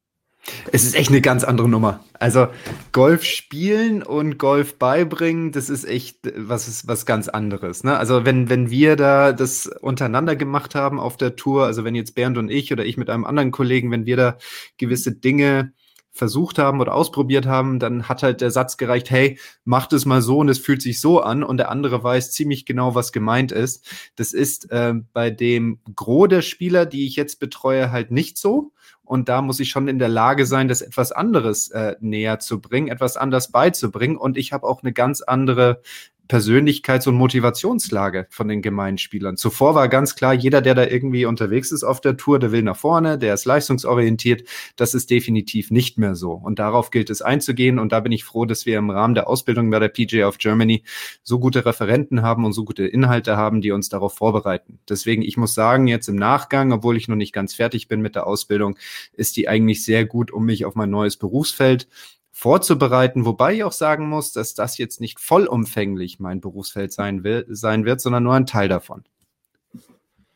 Es 0.71 0.83
ist 0.83 0.95
echt 0.95 1.09
eine 1.09 1.21
ganz 1.21 1.43
andere 1.45 1.69
Nummer. 1.69 2.03
Also 2.19 2.47
Golf 2.91 3.23
spielen 3.23 4.03
und 4.03 4.37
Golf 4.37 4.77
beibringen, 4.77 5.53
das 5.53 5.69
ist 5.69 5.85
echt 5.85 6.17
was 6.35 6.67
ist 6.67 6.87
was 6.87 7.05
ganz 7.05 7.29
anderes. 7.29 7.83
Ne? 7.83 7.97
Also 7.97 8.25
wenn 8.25 8.49
wenn 8.49 8.69
wir 8.69 8.97
da 8.97 9.31
das 9.31 9.67
untereinander 9.67 10.35
gemacht 10.35 10.75
haben 10.75 10.99
auf 10.99 11.15
der 11.15 11.37
Tour, 11.37 11.65
also 11.65 11.85
wenn 11.85 11.95
jetzt 11.95 12.15
Bernd 12.15 12.37
und 12.37 12.49
ich 12.49 12.73
oder 12.73 12.83
ich 12.83 12.97
mit 12.97 13.09
einem 13.09 13.23
anderen 13.23 13.51
Kollegen, 13.51 13.91
wenn 13.91 14.05
wir 14.05 14.17
da 14.17 14.37
gewisse 14.77 15.13
Dinge 15.13 15.71
versucht 16.13 16.59
haben 16.59 16.79
oder 16.79 16.93
ausprobiert 16.93 17.47
haben, 17.47 17.79
dann 17.79 18.07
hat 18.07 18.21
halt 18.21 18.39
der 18.39 18.51
Satz 18.51 18.77
gereicht, 18.77 19.09
hey, 19.09 19.39
macht 19.65 19.93
es 19.93 20.05
mal 20.05 20.21
so 20.21 20.37
und 20.37 20.47
es 20.47 20.59
fühlt 20.59 20.81
sich 20.81 21.01
so 21.01 21.19
an 21.19 21.43
und 21.43 21.57
der 21.57 21.69
andere 21.69 22.03
weiß 22.03 22.31
ziemlich 22.31 22.65
genau, 22.65 22.93
was 22.93 23.11
gemeint 23.11 23.51
ist. 23.51 23.91
Das 24.15 24.31
ist 24.31 24.71
äh, 24.71 24.93
bei 25.11 25.31
dem 25.31 25.79
Gros 25.95 26.29
der 26.29 26.43
Spieler, 26.43 26.85
die 26.85 27.07
ich 27.07 27.15
jetzt 27.15 27.39
betreue, 27.39 27.91
halt 27.91 28.11
nicht 28.11 28.37
so. 28.37 28.71
Und 29.05 29.27
da 29.27 29.41
muss 29.41 29.59
ich 29.59 29.69
schon 29.69 29.89
in 29.89 29.99
der 29.99 30.07
Lage 30.07 30.45
sein, 30.45 30.67
das 30.67 30.81
etwas 30.81 31.11
anderes 31.11 31.69
äh, 31.69 31.95
näher 31.99 32.39
zu 32.39 32.61
bringen, 32.61 32.87
etwas 32.87 33.17
anders 33.17 33.51
beizubringen. 33.51 34.15
Und 34.15 34.37
ich 34.37 34.53
habe 34.53 34.65
auch 34.65 34.81
eine 34.81 34.93
ganz 34.93 35.21
andere 35.21 35.81
Persönlichkeits- 36.29 37.07
und 37.07 37.15
Motivationslage 37.15 38.27
von 38.29 38.47
den 38.47 38.61
Gemeinspielern. 38.61 39.35
Zuvor 39.35 39.75
war 39.75 39.89
ganz 39.89 40.15
klar, 40.15 40.33
jeder, 40.33 40.61
der 40.61 40.73
da 40.73 40.85
irgendwie 40.85 41.25
unterwegs 41.25 41.71
ist 41.71 41.83
auf 41.83 41.99
der 41.99 42.15
Tour, 42.15 42.39
der 42.39 42.51
will 42.51 42.63
nach 42.63 42.77
vorne, 42.77 43.17
der 43.17 43.33
ist 43.33 43.45
leistungsorientiert. 43.45 44.47
Das 44.77 44.93
ist 44.93 45.09
definitiv 45.09 45.69
nicht 45.69 45.97
mehr 45.97 46.15
so. 46.15 46.31
Und 46.31 46.59
darauf 46.59 46.91
gilt 46.91 47.09
es 47.09 47.21
einzugehen. 47.21 47.77
Und 47.77 47.91
da 47.91 47.99
bin 47.99 48.11
ich 48.11 48.23
froh, 48.23 48.45
dass 48.45 48.65
wir 48.65 48.77
im 48.77 48.89
Rahmen 48.89 49.15
der 49.15 49.27
Ausbildung 49.27 49.69
bei 49.69 49.79
der 49.79 49.89
PGA 49.89 50.27
of 50.27 50.37
Germany 50.37 50.83
so 51.23 51.39
gute 51.39 51.65
Referenten 51.65 52.21
haben 52.21 52.45
und 52.45 52.53
so 52.53 52.63
gute 52.63 52.87
Inhalte 52.87 53.35
haben, 53.35 53.61
die 53.61 53.71
uns 53.71 53.89
darauf 53.89 54.15
vorbereiten. 54.15 54.79
Deswegen, 54.87 55.21
ich 55.23 55.35
muss 55.35 55.53
sagen, 55.53 55.87
jetzt 55.87 56.07
im 56.07 56.15
Nachgang, 56.15 56.71
obwohl 56.71 56.95
ich 56.95 57.07
noch 57.07 57.17
nicht 57.17 57.33
ganz 57.33 57.53
fertig 57.53 57.87
bin 57.87 58.01
mit 58.01 58.15
der 58.15 58.27
Ausbildung, 58.27 58.77
ist 59.11 59.35
die 59.35 59.49
eigentlich 59.49 59.83
sehr 59.83 60.05
gut, 60.05 60.31
um 60.31 60.45
mich 60.45 60.65
auf 60.65 60.75
mein 60.75 60.89
neues 60.89 61.17
Berufsfeld 61.17 61.87
vorzubereiten, 62.33 63.25
wobei 63.25 63.53
ich 63.53 63.63
auch 63.63 63.71
sagen 63.71 64.09
muss, 64.09 64.33
dass 64.33 64.55
das 64.55 64.77
jetzt 64.79 64.99
nicht 64.99 65.19
vollumfänglich 65.19 66.19
mein 66.19 66.41
Berufsfeld 66.41 66.91
sein, 66.91 67.23
will, 67.23 67.45
sein 67.47 67.85
wird, 67.85 68.01
sondern 68.01 68.23
nur 68.23 68.33
ein 68.33 68.47
Teil 68.47 68.67
davon. 68.67 69.03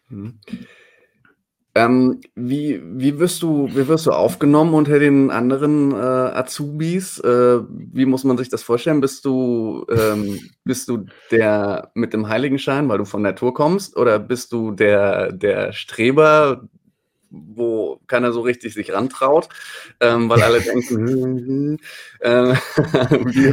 Hm. 0.09 0.39
Ähm, 1.73 2.21
wie, 2.33 2.81
wie, 2.83 3.19
wirst 3.19 3.41
du, 3.41 3.67
wie 3.69 3.87
wirst 3.87 4.05
du 4.05 4.11
aufgenommen 4.11 4.73
unter 4.73 4.99
den 4.99 5.29
anderen 5.31 5.91
äh, 5.91 5.95
Azubis? 5.95 7.19
Äh, 7.19 7.59
wie 7.69 8.05
muss 8.05 8.23
man 8.23 8.37
sich 8.37 8.49
das 8.49 8.63
vorstellen? 8.63 9.01
Bist 9.01 9.25
du, 9.25 9.85
ähm, 9.89 10.39
bist 10.63 10.89
du 10.89 11.05
der 11.29 11.91
mit 11.93 12.13
dem 12.13 12.29
Heiligenschein, 12.29 12.89
weil 12.89 12.97
du 12.97 13.05
von 13.05 13.23
Tour 13.35 13.53
kommst? 13.53 13.95
Oder 13.95 14.17
bist 14.17 14.53
du 14.53 14.71
der, 14.71 15.31
der 15.31 15.71
Streber, 15.71 16.67
wo 17.47 17.99
keiner 18.07 18.31
so 18.31 18.41
richtig 18.41 18.73
sich 18.73 18.93
rantraut, 18.93 19.49
ähm, 19.99 20.29
weil 20.29 20.41
alle 20.41 20.61
denken, 20.61 21.79
äh, 22.19 22.53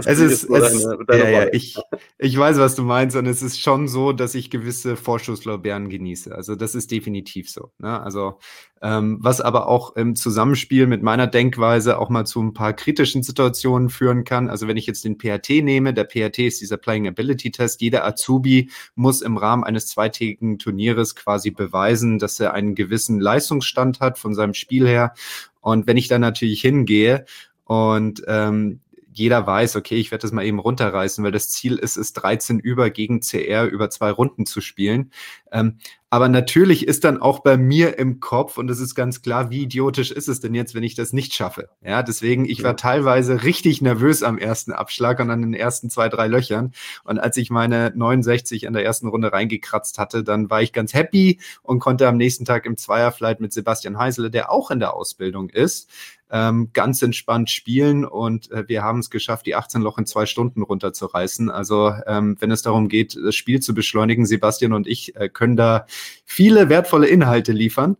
es 0.04 0.18
ist, 0.18 0.44
es, 0.44 0.48
deine, 0.48 0.98
deine 1.06 1.24
ja, 1.24 1.44
ja, 1.44 1.48
ich, 1.52 1.76
ich 2.18 2.38
weiß, 2.38 2.58
was 2.58 2.74
du 2.74 2.82
meinst, 2.82 3.16
und 3.16 3.26
es 3.26 3.42
ist 3.42 3.60
schon 3.60 3.88
so, 3.88 4.12
dass 4.12 4.34
ich 4.34 4.50
gewisse 4.50 4.96
Vorschusslorbeeren 4.96 5.88
genieße. 5.88 6.34
Also 6.34 6.54
das 6.54 6.74
ist 6.74 6.90
definitiv 6.90 7.50
so. 7.50 7.70
Ne? 7.78 8.00
Also 8.00 8.38
ähm, 8.84 9.16
was 9.20 9.40
aber 9.40 9.66
auch 9.66 9.96
im 9.96 10.14
Zusammenspiel 10.14 10.86
mit 10.86 11.02
meiner 11.02 11.26
Denkweise 11.26 11.98
auch 11.98 12.10
mal 12.10 12.26
zu 12.26 12.42
ein 12.42 12.52
paar 12.52 12.74
kritischen 12.74 13.22
Situationen 13.22 13.88
führen 13.88 14.24
kann. 14.24 14.50
Also 14.50 14.68
wenn 14.68 14.76
ich 14.76 14.86
jetzt 14.86 15.06
den 15.06 15.16
PAT 15.16 15.48
nehme, 15.48 15.94
der 15.94 16.04
PAT 16.04 16.38
ist 16.40 16.60
dieser 16.60 16.76
Playing 16.76 17.08
Ability 17.08 17.50
Test, 17.50 17.80
jeder 17.80 18.04
Azubi 18.04 18.70
muss 18.94 19.22
im 19.22 19.38
Rahmen 19.38 19.64
eines 19.64 19.86
zweitägigen 19.86 20.58
Turnieres 20.58 21.16
quasi 21.16 21.50
beweisen, 21.50 22.18
dass 22.18 22.38
er 22.38 22.52
einen 22.52 22.74
gewissen 22.74 23.20
Leistungsstand 23.20 24.00
hat 24.00 24.18
von 24.18 24.34
seinem 24.34 24.52
Spiel 24.52 24.86
her. 24.86 25.14
Und 25.62 25.86
wenn 25.86 25.96
ich 25.96 26.08
dann 26.08 26.20
natürlich 26.20 26.60
hingehe 26.60 27.24
und 27.64 28.22
ähm, 28.26 28.80
jeder 29.14 29.46
weiß, 29.46 29.76
okay, 29.76 29.94
ich 29.94 30.10
werde 30.10 30.22
das 30.22 30.32
mal 30.32 30.44
eben 30.44 30.58
runterreißen, 30.58 31.24
weil 31.24 31.32
das 31.32 31.48
Ziel 31.48 31.76
ist 31.76 31.96
es, 31.96 32.12
13 32.12 32.58
über 32.58 32.90
gegen 32.90 33.20
CR 33.20 33.64
über 33.64 33.88
zwei 33.88 34.10
Runden 34.10 34.44
zu 34.44 34.60
spielen. 34.60 35.12
Ähm, 35.52 35.78
aber 36.14 36.28
natürlich 36.28 36.86
ist 36.86 37.02
dann 37.02 37.20
auch 37.20 37.40
bei 37.40 37.56
mir 37.56 37.98
im 37.98 38.20
Kopf, 38.20 38.56
und 38.56 38.68
das 38.68 38.78
ist 38.78 38.94
ganz 38.94 39.20
klar, 39.20 39.50
wie 39.50 39.62
idiotisch 39.62 40.12
ist 40.12 40.28
es 40.28 40.38
denn 40.38 40.54
jetzt, 40.54 40.72
wenn 40.72 40.84
ich 40.84 40.94
das 40.94 41.12
nicht 41.12 41.34
schaffe? 41.34 41.70
Ja, 41.84 42.04
deswegen, 42.04 42.44
ich 42.44 42.62
war 42.62 42.76
teilweise 42.76 43.42
richtig 43.42 43.82
nervös 43.82 44.22
am 44.22 44.38
ersten 44.38 44.70
Abschlag 44.70 45.18
und 45.18 45.32
an 45.32 45.42
den 45.42 45.54
ersten 45.54 45.90
zwei, 45.90 46.08
drei 46.08 46.28
Löchern. 46.28 46.70
Und 47.02 47.18
als 47.18 47.36
ich 47.36 47.50
meine 47.50 47.92
69 47.96 48.68
an 48.68 48.74
der 48.74 48.84
ersten 48.84 49.08
Runde 49.08 49.32
reingekratzt 49.32 49.98
hatte, 49.98 50.22
dann 50.22 50.50
war 50.50 50.62
ich 50.62 50.72
ganz 50.72 50.94
happy 50.94 51.40
und 51.64 51.80
konnte 51.80 52.06
am 52.06 52.16
nächsten 52.16 52.44
Tag 52.44 52.64
im 52.64 52.76
Zweierflight 52.76 53.40
mit 53.40 53.52
Sebastian 53.52 53.98
Heisele, 53.98 54.30
der 54.30 54.52
auch 54.52 54.70
in 54.70 54.78
der 54.78 54.94
Ausbildung 54.94 55.50
ist, 55.50 55.90
ähm, 56.34 56.70
ganz 56.72 57.00
entspannt 57.00 57.48
spielen 57.48 58.04
und 58.04 58.50
äh, 58.50 58.66
wir 58.66 58.82
haben 58.82 58.98
es 58.98 59.08
geschafft, 59.08 59.46
die 59.46 59.54
18 59.54 59.82
Loch 59.82 59.98
in 59.98 60.06
zwei 60.06 60.26
Stunden 60.26 60.62
runterzureißen. 60.62 61.48
Also 61.48 61.94
ähm, 62.06 62.36
wenn 62.40 62.50
es 62.50 62.62
darum 62.62 62.88
geht, 62.88 63.16
das 63.16 63.36
Spiel 63.36 63.60
zu 63.60 63.72
beschleunigen, 63.72 64.26
Sebastian 64.26 64.72
und 64.72 64.88
ich 64.88 65.14
äh, 65.14 65.28
können 65.28 65.56
da 65.56 65.86
viele 66.24 66.68
wertvolle 66.68 67.06
Inhalte 67.06 67.52
liefern. 67.52 67.96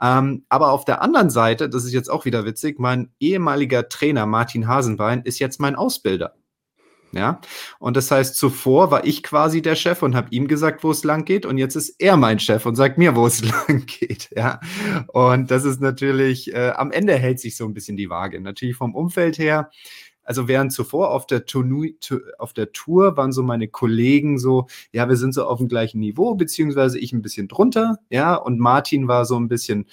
Ähm, 0.00 0.44
aber 0.48 0.72
auf 0.72 0.84
der 0.84 1.02
anderen 1.02 1.30
Seite, 1.30 1.68
das 1.68 1.84
ist 1.84 1.92
jetzt 1.92 2.10
auch 2.10 2.24
wieder 2.24 2.44
witzig, 2.44 2.78
mein 2.78 3.10
ehemaliger 3.18 3.88
Trainer 3.88 4.26
Martin 4.26 4.68
Hasenbein 4.68 5.22
ist 5.22 5.38
jetzt 5.38 5.60
mein 5.60 5.74
Ausbilder. 5.74 6.34
Ja, 7.12 7.40
und 7.78 7.96
das 7.96 8.10
heißt, 8.10 8.36
zuvor 8.36 8.90
war 8.90 9.06
ich 9.06 9.22
quasi 9.22 9.62
der 9.62 9.74
Chef 9.74 10.02
und 10.02 10.14
habe 10.14 10.28
ihm 10.32 10.48
gesagt, 10.48 10.84
wo 10.84 10.90
es 10.90 11.02
lang 11.02 11.24
geht, 11.24 11.46
und 11.46 11.56
jetzt 11.56 11.74
ist 11.74 11.94
er 11.98 12.16
mein 12.18 12.38
Chef 12.38 12.66
und 12.66 12.74
sagt 12.74 12.98
mir, 12.98 13.16
wo 13.16 13.26
es 13.26 13.42
lang 13.68 13.86
geht. 13.86 14.28
Ja, 14.36 14.60
und 15.08 15.50
das 15.50 15.64
ist 15.64 15.80
natürlich, 15.80 16.52
äh, 16.52 16.72
am 16.76 16.90
Ende 16.90 17.14
hält 17.14 17.40
sich 17.40 17.56
so 17.56 17.64
ein 17.64 17.72
bisschen 17.72 17.96
die 17.96 18.10
Waage. 18.10 18.40
Natürlich 18.40 18.76
vom 18.76 18.94
Umfeld 18.94 19.38
her. 19.38 19.70
Also 20.26 20.48
während 20.48 20.72
zuvor 20.72 21.10
auf 21.12 21.26
der, 21.26 21.46
Tour, 21.46 21.86
auf 22.38 22.52
der 22.52 22.72
Tour 22.72 23.16
waren 23.16 23.32
so 23.32 23.42
meine 23.42 23.68
Kollegen 23.68 24.38
so, 24.38 24.66
ja, 24.92 25.08
wir 25.08 25.16
sind 25.16 25.32
so 25.32 25.44
auf 25.46 25.58
dem 25.58 25.68
gleichen 25.68 26.00
Niveau, 26.00 26.34
beziehungsweise 26.34 26.98
ich 26.98 27.12
ein 27.12 27.22
bisschen 27.22 27.48
drunter, 27.48 27.98
ja, 28.10 28.34
und 28.34 28.58
Martin 28.58 29.08
war 29.08 29.24
so 29.24 29.38
ein 29.38 29.48
bisschen 29.48 29.86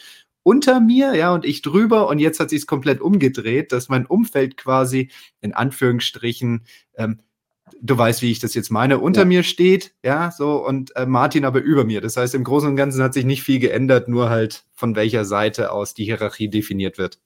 unter 0.43 0.81
mir, 0.81 1.15
ja, 1.15 1.33
und 1.33 1.45
ich 1.45 1.61
drüber. 1.61 2.07
Und 2.07 2.19
jetzt 2.19 2.39
hat 2.39 2.49
sich 2.49 2.61
es 2.61 2.67
komplett 2.67 3.01
umgedreht, 3.01 3.71
dass 3.71 3.89
mein 3.89 4.05
Umfeld 4.05 4.57
quasi 4.57 5.09
in 5.39 5.53
Anführungsstrichen, 5.53 6.65
ähm, 6.97 7.19
du 7.81 7.97
weißt, 7.97 8.21
wie 8.21 8.31
ich 8.31 8.39
das 8.39 8.53
jetzt 8.53 8.69
meine, 8.69 8.99
unter 8.99 9.21
ja. 9.21 9.25
mir 9.25 9.43
steht, 9.43 9.95
ja, 10.03 10.31
so, 10.31 10.65
und 10.65 10.95
äh, 10.95 11.05
Martin 11.05 11.45
aber 11.45 11.61
über 11.61 11.85
mir. 11.85 12.01
Das 12.01 12.17
heißt, 12.17 12.35
im 12.35 12.43
Großen 12.43 12.69
und 12.69 12.75
Ganzen 12.75 13.01
hat 13.01 13.13
sich 13.13 13.25
nicht 13.25 13.43
viel 13.43 13.59
geändert, 13.59 14.09
nur 14.09 14.29
halt 14.29 14.65
von 14.73 14.95
welcher 14.95 15.25
Seite 15.25 15.71
aus 15.71 15.93
die 15.93 16.05
Hierarchie 16.05 16.49
definiert 16.49 16.97
wird. 16.97 17.19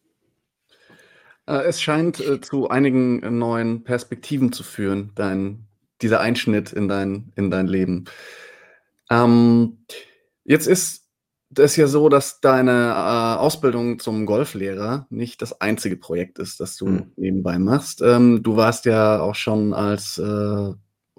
Äh, 1.47 1.63
es 1.63 1.81
scheint 1.81 2.19
äh, 2.19 2.39
zu 2.41 2.69
einigen 2.69 3.23
äh, 3.23 3.31
neuen 3.31 3.83
Perspektiven 3.83 4.51
zu 4.51 4.63
führen, 4.63 5.11
dein, 5.15 5.65
dieser 6.01 6.19
Einschnitt 6.19 6.73
in 6.73 6.87
dein, 6.87 7.31
in 7.35 7.49
dein 7.49 7.67
Leben. 7.67 8.05
Ähm, 9.09 9.79
jetzt 10.43 10.67
ist 10.67 11.03
ist 11.57 11.77
ja 11.77 11.87
so, 11.87 12.09
dass 12.09 12.41
deine 12.41 12.89
äh, 12.89 13.39
Ausbildung 13.39 13.99
zum 13.99 14.25
Golflehrer 14.25 15.07
nicht 15.09 15.41
das 15.41 15.61
einzige 15.61 15.95
Projekt 15.95 16.39
ist, 16.39 16.59
das 16.59 16.75
du 16.75 16.87
mhm. 16.87 17.11
nebenbei 17.15 17.57
machst. 17.57 18.01
Ähm, 18.01 18.43
du 18.43 18.57
warst 18.57 18.83
ja 18.83 19.21
auch 19.21 19.33
schon 19.33 19.73
als 19.73 20.17
äh, 20.17 20.73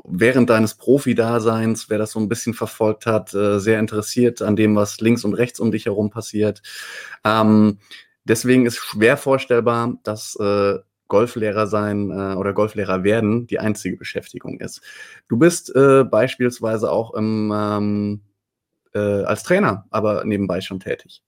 während 0.05 0.51
deines 0.51 0.75
Profi-Daseins, 0.75 1.89
wer 1.89 1.97
das 1.97 2.13
so 2.13 2.21
ein 2.21 2.29
bisschen 2.29 2.53
verfolgt 2.53 3.07
hat, 3.07 3.31
sehr 3.31 3.81
interessiert 3.81 4.43
an 4.43 4.55
dem, 4.55 4.77
was 4.77 5.01
links 5.01 5.25
und 5.25 5.35
rechts 5.35 5.59
um 5.59 5.73
dich 5.73 5.87
herum 5.87 6.11
passiert. 6.11 6.63
Ähm, 7.25 7.79
deswegen 8.29 8.67
ist 8.67 8.77
schwer 8.77 9.17
vorstellbar, 9.17 9.99
dass 10.05 10.37
äh, 10.37 10.79
Golflehrer 11.09 11.67
sein 11.67 12.11
äh, 12.11 12.35
oder 12.35 12.53
Golflehrer 12.53 13.03
werden 13.03 13.47
die 13.47 13.59
einzige 13.59 13.97
Beschäftigung 13.97 14.61
ist. 14.61 14.83
Du 15.29 15.39
bist 15.39 15.75
äh, 15.75 16.05
beispielsweise 16.05 16.93
auch 16.93 17.15
im 17.15 17.53
ähm, 17.55 18.21
äh, 18.95 18.99
als 18.99 19.43
Trainer, 19.43 19.87
aber 19.91 20.25
nebenbei 20.25 20.61
schon 20.61 20.81
tätig. 20.81 21.23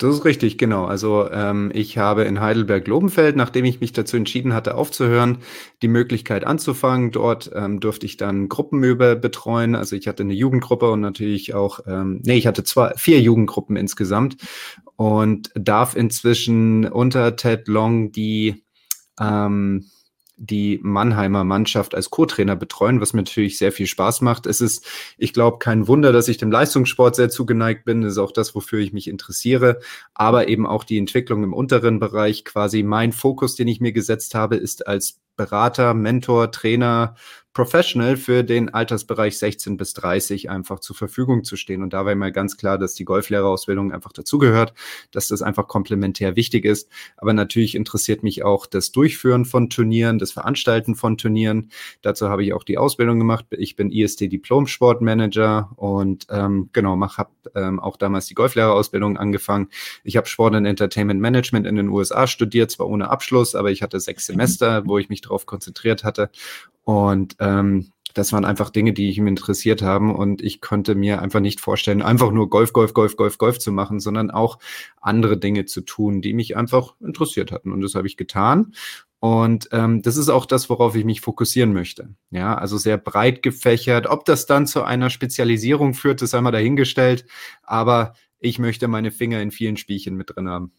Das 0.00 0.14
ist 0.14 0.24
richtig, 0.24 0.56
genau. 0.56 0.86
Also 0.86 1.30
ähm, 1.30 1.70
ich 1.74 1.98
habe 1.98 2.24
in 2.24 2.40
Heidelberg-Lobenfeld, 2.40 3.36
nachdem 3.36 3.66
ich 3.66 3.82
mich 3.82 3.92
dazu 3.92 4.16
entschieden 4.16 4.54
hatte, 4.54 4.74
aufzuhören, 4.74 5.38
die 5.82 5.88
Möglichkeit 5.88 6.46
anzufangen. 6.46 7.10
Dort 7.10 7.50
ähm, 7.54 7.80
durfte 7.80 8.06
ich 8.06 8.16
dann 8.16 8.48
Gruppen 8.48 8.82
über 8.82 9.14
betreuen. 9.14 9.74
Also 9.74 9.96
ich 9.96 10.08
hatte 10.08 10.22
eine 10.22 10.32
Jugendgruppe 10.32 10.90
und 10.90 11.02
natürlich 11.02 11.52
auch, 11.52 11.80
ähm, 11.86 12.22
nee, 12.24 12.38
ich 12.38 12.46
hatte 12.46 12.64
zwei, 12.64 12.94
vier 12.96 13.20
Jugendgruppen 13.20 13.76
insgesamt 13.76 14.38
und 15.00 15.50
darf 15.54 15.96
inzwischen 15.96 16.86
unter 16.86 17.34
Ted 17.34 17.68
Long 17.68 18.12
die 18.12 18.66
ähm, 19.18 19.86
die 20.36 20.78
Mannheimer 20.82 21.42
Mannschaft 21.42 21.94
als 21.94 22.10
Co-Trainer 22.10 22.54
betreuen, 22.54 23.00
was 23.00 23.14
mir 23.14 23.22
natürlich 23.22 23.56
sehr 23.56 23.72
viel 23.72 23.86
Spaß 23.86 24.20
macht. 24.20 24.44
Es 24.44 24.60
ist, 24.60 24.86
ich 25.16 25.32
glaube, 25.32 25.58
kein 25.58 25.88
Wunder, 25.88 26.12
dass 26.12 26.28
ich 26.28 26.36
dem 26.36 26.50
Leistungssport 26.50 27.16
sehr 27.16 27.30
zugeneigt 27.30 27.86
bin. 27.86 28.02
Das 28.02 28.12
ist 28.12 28.18
auch 28.18 28.32
das, 28.32 28.54
wofür 28.54 28.80
ich 28.80 28.92
mich 28.92 29.08
interessiere. 29.08 29.80
Aber 30.12 30.48
eben 30.48 30.66
auch 30.66 30.84
die 30.84 30.98
Entwicklung 30.98 31.44
im 31.44 31.54
unteren 31.54 31.98
Bereich. 31.98 32.44
Quasi 32.44 32.82
mein 32.82 33.12
Fokus, 33.12 33.54
den 33.54 33.68
ich 33.68 33.80
mir 33.80 33.92
gesetzt 33.92 34.34
habe, 34.34 34.56
ist 34.56 34.86
als 34.86 35.18
Berater, 35.36 35.94
Mentor, 35.94 36.52
Trainer, 36.52 37.14
Professional 37.52 38.16
für 38.16 38.44
den 38.44 38.72
Altersbereich 38.72 39.36
16 39.36 39.76
bis 39.76 39.92
30 39.94 40.50
einfach 40.50 40.78
zur 40.78 40.94
Verfügung 40.94 41.42
zu 41.42 41.56
stehen. 41.56 41.82
Und 41.82 41.92
da 41.92 42.04
war 42.04 42.12
immer 42.12 42.30
ganz 42.30 42.56
klar, 42.56 42.78
dass 42.78 42.94
die 42.94 43.04
Golflehrerausbildung 43.04 43.92
einfach 43.92 44.12
dazugehört, 44.12 44.72
dass 45.10 45.28
das 45.28 45.42
einfach 45.42 45.66
komplementär 45.66 46.36
wichtig 46.36 46.64
ist. 46.64 46.88
Aber 47.16 47.32
natürlich 47.32 47.74
interessiert 47.74 48.22
mich 48.22 48.44
auch 48.44 48.66
das 48.66 48.92
Durchführen 48.92 49.44
von 49.44 49.68
Turnieren, 49.68 50.18
das 50.18 50.30
Veranstalten 50.30 50.94
von 50.94 51.18
Turnieren. 51.18 51.70
Dazu 52.02 52.28
habe 52.28 52.44
ich 52.44 52.52
auch 52.52 52.62
die 52.62 52.78
Ausbildung 52.78 53.18
gemacht. 53.18 53.46
Ich 53.50 53.74
bin 53.74 53.90
IST 53.90 54.20
Diplom 54.20 54.68
Sportmanager 54.68 55.70
und 55.74 56.26
ähm, 56.30 56.70
genau, 56.72 57.00
habe 57.00 57.30
ähm, 57.56 57.80
auch 57.80 57.96
damals 57.96 58.26
die 58.26 58.34
Golflehrerausbildung 58.34 59.16
angefangen. 59.16 59.68
Ich 60.04 60.16
habe 60.16 60.28
Sport 60.28 60.54
und 60.54 60.66
Entertainment 60.66 61.20
Management 61.20 61.66
in 61.66 61.74
den 61.74 61.88
USA 61.88 62.28
studiert, 62.28 62.70
zwar 62.70 62.88
ohne 62.88 63.10
Abschluss, 63.10 63.56
aber 63.56 63.72
ich 63.72 63.82
hatte 63.82 63.98
sechs 63.98 64.26
Semester, 64.30 64.86
wo 64.86 64.98
ich 64.98 65.08
mich 65.08 65.20
darauf 65.20 65.46
konzentriert 65.46 66.04
hatte 66.04 66.30
und 66.84 67.36
ähm, 67.40 67.92
das 68.14 68.32
waren 68.32 68.44
einfach 68.44 68.70
Dinge, 68.70 68.92
die 68.92 69.08
mich 69.08 69.18
interessiert 69.18 69.82
haben 69.82 70.14
und 70.14 70.42
ich 70.42 70.60
konnte 70.60 70.94
mir 70.94 71.22
einfach 71.22 71.40
nicht 71.40 71.60
vorstellen, 71.60 72.02
einfach 72.02 72.32
nur 72.32 72.50
Golf, 72.50 72.72
Golf, 72.72 72.92
Golf, 72.94 73.16
Golf, 73.16 73.38
Golf 73.38 73.58
zu 73.58 73.72
machen, 73.72 74.00
sondern 74.00 74.30
auch 74.30 74.58
andere 75.00 75.38
Dinge 75.38 75.64
zu 75.64 75.80
tun, 75.82 76.20
die 76.20 76.32
mich 76.32 76.56
einfach 76.56 76.94
interessiert 77.00 77.52
hatten. 77.52 77.72
Und 77.72 77.80
das 77.82 77.94
habe 77.94 78.06
ich 78.06 78.16
getan. 78.16 78.72
Und 79.20 79.68
ähm, 79.72 80.00
das 80.00 80.16
ist 80.16 80.30
auch 80.30 80.46
das, 80.46 80.70
worauf 80.70 80.96
ich 80.96 81.04
mich 81.04 81.20
fokussieren 81.20 81.72
möchte. 81.72 82.14
Ja, 82.30 82.54
also 82.56 82.78
sehr 82.78 82.96
breit 82.96 83.42
gefächert. 83.42 84.06
Ob 84.06 84.24
das 84.24 84.46
dann 84.46 84.66
zu 84.66 84.82
einer 84.82 85.10
Spezialisierung 85.10 85.92
führt, 85.92 86.22
ist 86.22 86.34
einmal 86.34 86.52
dahingestellt. 86.52 87.26
Aber 87.62 88.14
ich 88.38 88.58
möchte 88.58 88.88
meine 88.88 89.10
Finger 89.10 89.42
in 89.42 89.50
vielen 89.50 89.76
Spielchen 89.76 90.16
mit 90.16 90.34
drin 90.34 90.48
haben. 90.48 90.72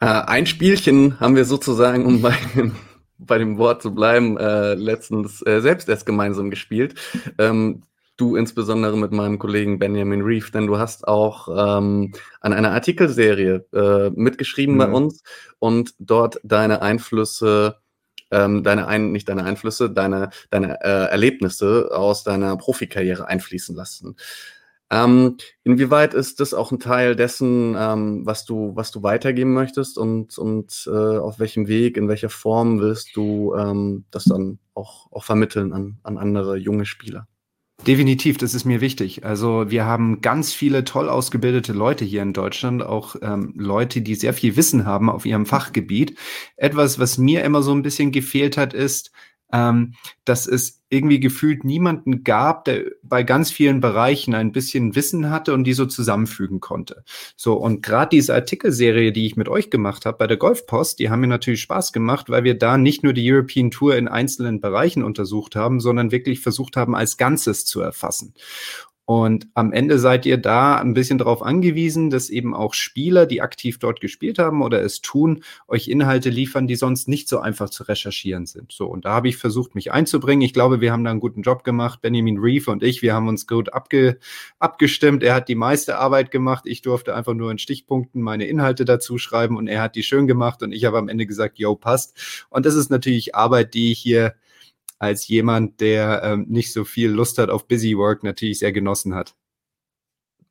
Äh, 0.00 0.06
ein 0.06 0.46
Spielchen 0.46 1.20
haben 1.20 1.36
wir 1.36 1.44
sozusagen, 1.44 2.04
um 2.06 2.20
bei 2.20 2.36
bei 3.18 3.38
dem 3.38 3.58
Wort 3.58 3.82
zu 3.82 3.94
bleiben, 3.94 4.36
äh, 4.36 4.74
letztens 4.74 5.44
äh, 5.46 5.60
selbst 5.60 5.88
erst 5.88 6.06
gemeinsam 6.06 6.50
gespielt. 6.50 6.94
Ähm, 7.38 7.82
du 8.16 8.36
insbesondere 8.36 8.96
mit 8.96 9.12
meinem 9.12 9.38
Kollegen 9.38 9.78
Benjamin 9.78 10.22
Reef, 10.22 10.50
denn 10.50 10.66
du 10.66 10.78
hast 10.78 11.08
auch 11.08 11.48
ähm, 11.48 12.12
an 12.40 12.52
einer 12.52 12.72
Artikelserie 12.72 13.66
äh, 13.72 14.10
mitgeschrieben 14.10 14.74
mhm. 14.74 14.78
bei 14.78 14.88
uns 14.88 15.22
und 15.58 15.94
dort 15.98 16.38
deine 16.44 16.82
Einflüsse, 16.82 17.78
ähm, 18.30 18.62
deine 18.62 18.86
ein, 18.86 19.12
nicht 19.12 19.28
deine 19.28 19.44
Einflüsse, 19.44 19.90
deine, 19.90 20.30
deine 20.50 20.80
äh, 20.82 21.10
Erlebnisse 21.10 21.90
aus 21.92 22.24
deiner 22.24 22.56
Profikarriere 22.56 23.26
einfließen 23.26 23.74
lassen. 23.74 24.16
Ähm, 24.90 25.38
inwieweit 25.64 26.14
ist 26.14 26.40
das 26.40 26.54
auch 26.54 26.70
ein 26.70 26.78
Teil 26.78 27.16
dessen, 27.16 27.74
ähm, 27.76 28.26
was 28.26 28.44
du, 28.44 28.72
was 28.74 28.90
du 28.90 29.02
weitergeben 29.02 29.54
möchtest 29.54 29.98
und, 29.98 30.38
und 30.38 30.88
äh, 30.92 31.18
auf 31.18 31.38
welchem 31.38 31.68
Weg, 31.68 31.96
in 31.96 32.08
welcher 32.08 32.28
Form 32.28 32.80
willst 32.80 33.16
du 33.16 33.54
ähm, 33.54 34.04
das 34.10 34.24
dann 34.24 34.58
auch, 34.74 35.10
auch 35.10 35.24
vermitteln 35.24 35.72
an, 35.72 35.98
an 36.02 36.18
andere 36.18 36.56
junge 36.56 36.84
Spieler? 36.84 37.26
Definitiv, 37.86 38.38
das 38.38 38.54
ist 38.54 38.64
mir 38.64 38.80
wichtig. 38.80 39.24
Also 39.24 39.70
wir 39.70 39.84
haben 39.84 40.20
ganz 40.22 40.52
viele 40.54 40.84
toll 40.84 41.08
ausgebildete 41.08 41.72
Leute 41.72 42.04
hier 42.04 42.22
in 42.22 42.32
Deutschland, 42.32 42.82
auch 42.82 43.16
ähm, 43.20 43.52
Leute, 43.56 44.00
die 44.00 44.14
sehr 44.14 44.32
viel 44.32 44.56
Wissen 44.56 44.86
haben 44.86 45.10
auf 45.10 45.26
ihrem 45.26 45.44
Fachgebiet. 45.44 46.16
Etwas, 46.56 46.98
was 46.98 47.18
mir 47.18 47.42
immer 47.44 47.62
so 47.62 47.72
ein 47.72 47.82
bisschen 47.82 48.10
gefehlt 48.12 48.56
hat, 48.56 48.72
ist, 48.72 49.10
ähm, 49.54 49.94
dass 50.24 50.48
es 50.48 50.82
irgendwie 50.88 51.20
gefühlt 51.20 51.64
niemanden 51.64 52.24
gab, 52.24 52.64
der 52.64 52.86
bei 53.02 53.22
ganz 53.22 53.52
vielen 53.52 53.80
Bereichen 53.80 54.34
ein 54.34 54.50
bisschen 54.50 54.96
Wissen 54.96 55.30
hatte 55.30 55.54
und 55.54 55.62
die 55.64 55.74
so 55.74 55.86
zusammenfügen 55.86 56.60
konnte. 56.60 57.04
So, 57.36 57.54
und 57.54 57.80
gerade 57.80 58.08
diese 58.10 58.34
Artikelserie, 58.34 59.12
die 59.12 59.26
ich 59.26 59.36
mit 59.36 59.48
euch 59.48 59.70
gemacht 59.70 60.06
habe 60.06 60.18
bei 60.18 60.26
der 60.26 60.38
Golfpost, 60.38 60.98
die 60.98 61.08
haben 61.08 61.20
mir 61.20 61.28
natürlich 61.28 61.62
Spaß 61.62 61.92
gemacht, 61.92 62.30
weil 62.30 62.42
wir 62.42 62.58
da 62.58 62.76
nicht 62.76 63.04
nur 63.04 63.12
die 63.12 63.30
European 63.30 63.70
Tour 63.70 63.96
in 63.96 64.08
einzelnen 64.08 64.60
Bereichen 64.60 65.04
untersucht 65.04 65.54
haben, 65.54 65.78
sondern 65.78 66.10
wirklich 66.10 66.40
versucht 66.40 66.76
haben, 66.76 66.96
als 66.96 67.16
Ganzes 67.16 67.64
zu 67.64 67.80
erfassen. 67.80 68.34
Und 69.06 69.48
am 69.52 69.72
Ende 69.72 69.98
seid 69.98 70.24
ihr 70.24 70.38
da 70.38 70.76
ein 70.76 70.94
bisschen 70.94 71.18
darauf 71.18 71.42
angewiesen, 71.42 72.08
dass 72.08 72.30
eben 72.30 72.54
auch 72.54 72.72
Spieler, 72.72 73.26
die 73.26 73.42
aktiv 73.42 73.78
dort 73.78 74.00
gespielt 74.00 74.38
haben 74.38 74.62
oder 74.62 74.82
es 74.82 75.02
tun, 75.02 75.44
euch 75.68 75.88
Inhalte 75.88 76.30
liefern, 76.30 76.66
die 76.66 76.76
sonst 76.76 77.06
nicht 77.06 77.28
so 77.28 77.38
einfach 77.38 77.68
zu 77.68 77.82
recherchieren 77.82 78.46
sind. 78.46 78.72
So, 78.72 78.86
und 78.86 79.04
da 79.04 79.12
habe 79.12 79.28
ich 79.28 79.36
versucht, 79.36 79.74
mich 79.74 79.92
einzubringen. 79.92 80.40
Ich 80.40 80.54
glaube, 80.54 80.80
wir 80.80 80.90
haben 80.90 81.04
da 81.04 81.10
einen 81.10 81.20
guten 81.20 81.42
Job 81.42 81.64
gemacht. 81.64 82.00
Benjamin 82.00 82.38
Reeve 82.38 82.70
und 82.70 82.82
ich, 82.82 83.02
wir 83.02 83.12
haben 83.12 83.28
uns 83.28 83.46
gut 83.46 83.74
abge 83.74 84.18
abgestimmt. 84.58 85.22
Er 85.22 85.34
hat 85.34 85.48
die 85.48 85.54
meiste 85.54 85.98
Arbeit 85.98 86.30
gemacht. 86.30 86.64
Ich 86.66 86.80
durfte 86.80 87.14
einfach 87.14 87.34
nur 87.34 87.50
in 87.50 87.58
Stichpunkten 87.58 88.22
meine 88.22 88.46
Inhalte 88.46 88.86
dazu 88.86 89.18
schreiben 89.18 89.58
und 89.58 89.66
er 89.66 89.82
hat 89.82 89.96
die 89.96 90.02
schön 90.02 90.26
gemacht 90.26 90.62
und 90.62 90.72
ich 90.72 90.86
habe 90.86 90.96
am 90.96 91.08
Ende 91.08 91.26
gesagt, 91.26 91.58
yo, 91.58 91.76
passt. 91.76 92.46
Und 92.48 92.64
das 92.64 92.74
ist 92.74 92.90
natürlich 92.90 93.34
Arbeit, 93.34 93.74
die 93.74 93.92
ich 93.92 93.98
hier 93.98 94.34
als 95.04 95.28
jemand, 95.28 95.80
der 95.80 96.22
ähm, 96.24 96.46
nicht 96.48 96.72
so 96.72 96.84
viel 96.84 97.10
Lust 97.10 97.38
hat 97.38 97.50
auf 97.50 97.68
Busy 97.68 97.96
Work, 97.96 98.24
natürlich 98.24 98.58
sehr 98.58 98.72
genossen 98.72 99.14
hat. 99.14 99.34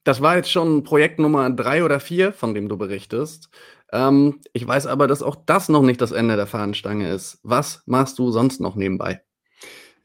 Das 0.04 0.22
war 0.22 0.36
jetzt 0.36 0.52
schon 0.52 0.84
Projekt 0.84 1.20
Nummer 1.20 1.50
drei 1.50 1.84
oder 1.84 2.00
vier, 2.00 2.34
von 2.34 2.54
dem 2.54 2.68
du 2.68 2.78
berichtest. 2.78 3.50
Ähm, 3.92 4.42
ich 4.52 4.66
weiß 4.66 4.88
aber, 4.88 5.08
dass 5.08 5.24
auch 5.24 5.36
das 5.36 5.70
noch 5.70 5.84
nicht 5.84 6.02
das 6.02 6.12
Ende 6.12 6.36
der 6.36 6.48
Fahnenstange 6.48 7.10
ist. 7.10 7.40
Was 7.44 7.84
machst 7.86 8.20
du 8.20 8.32
sonst 8.32 8.60
noch 8.60 8.76
nebenbei? 8.76 9.22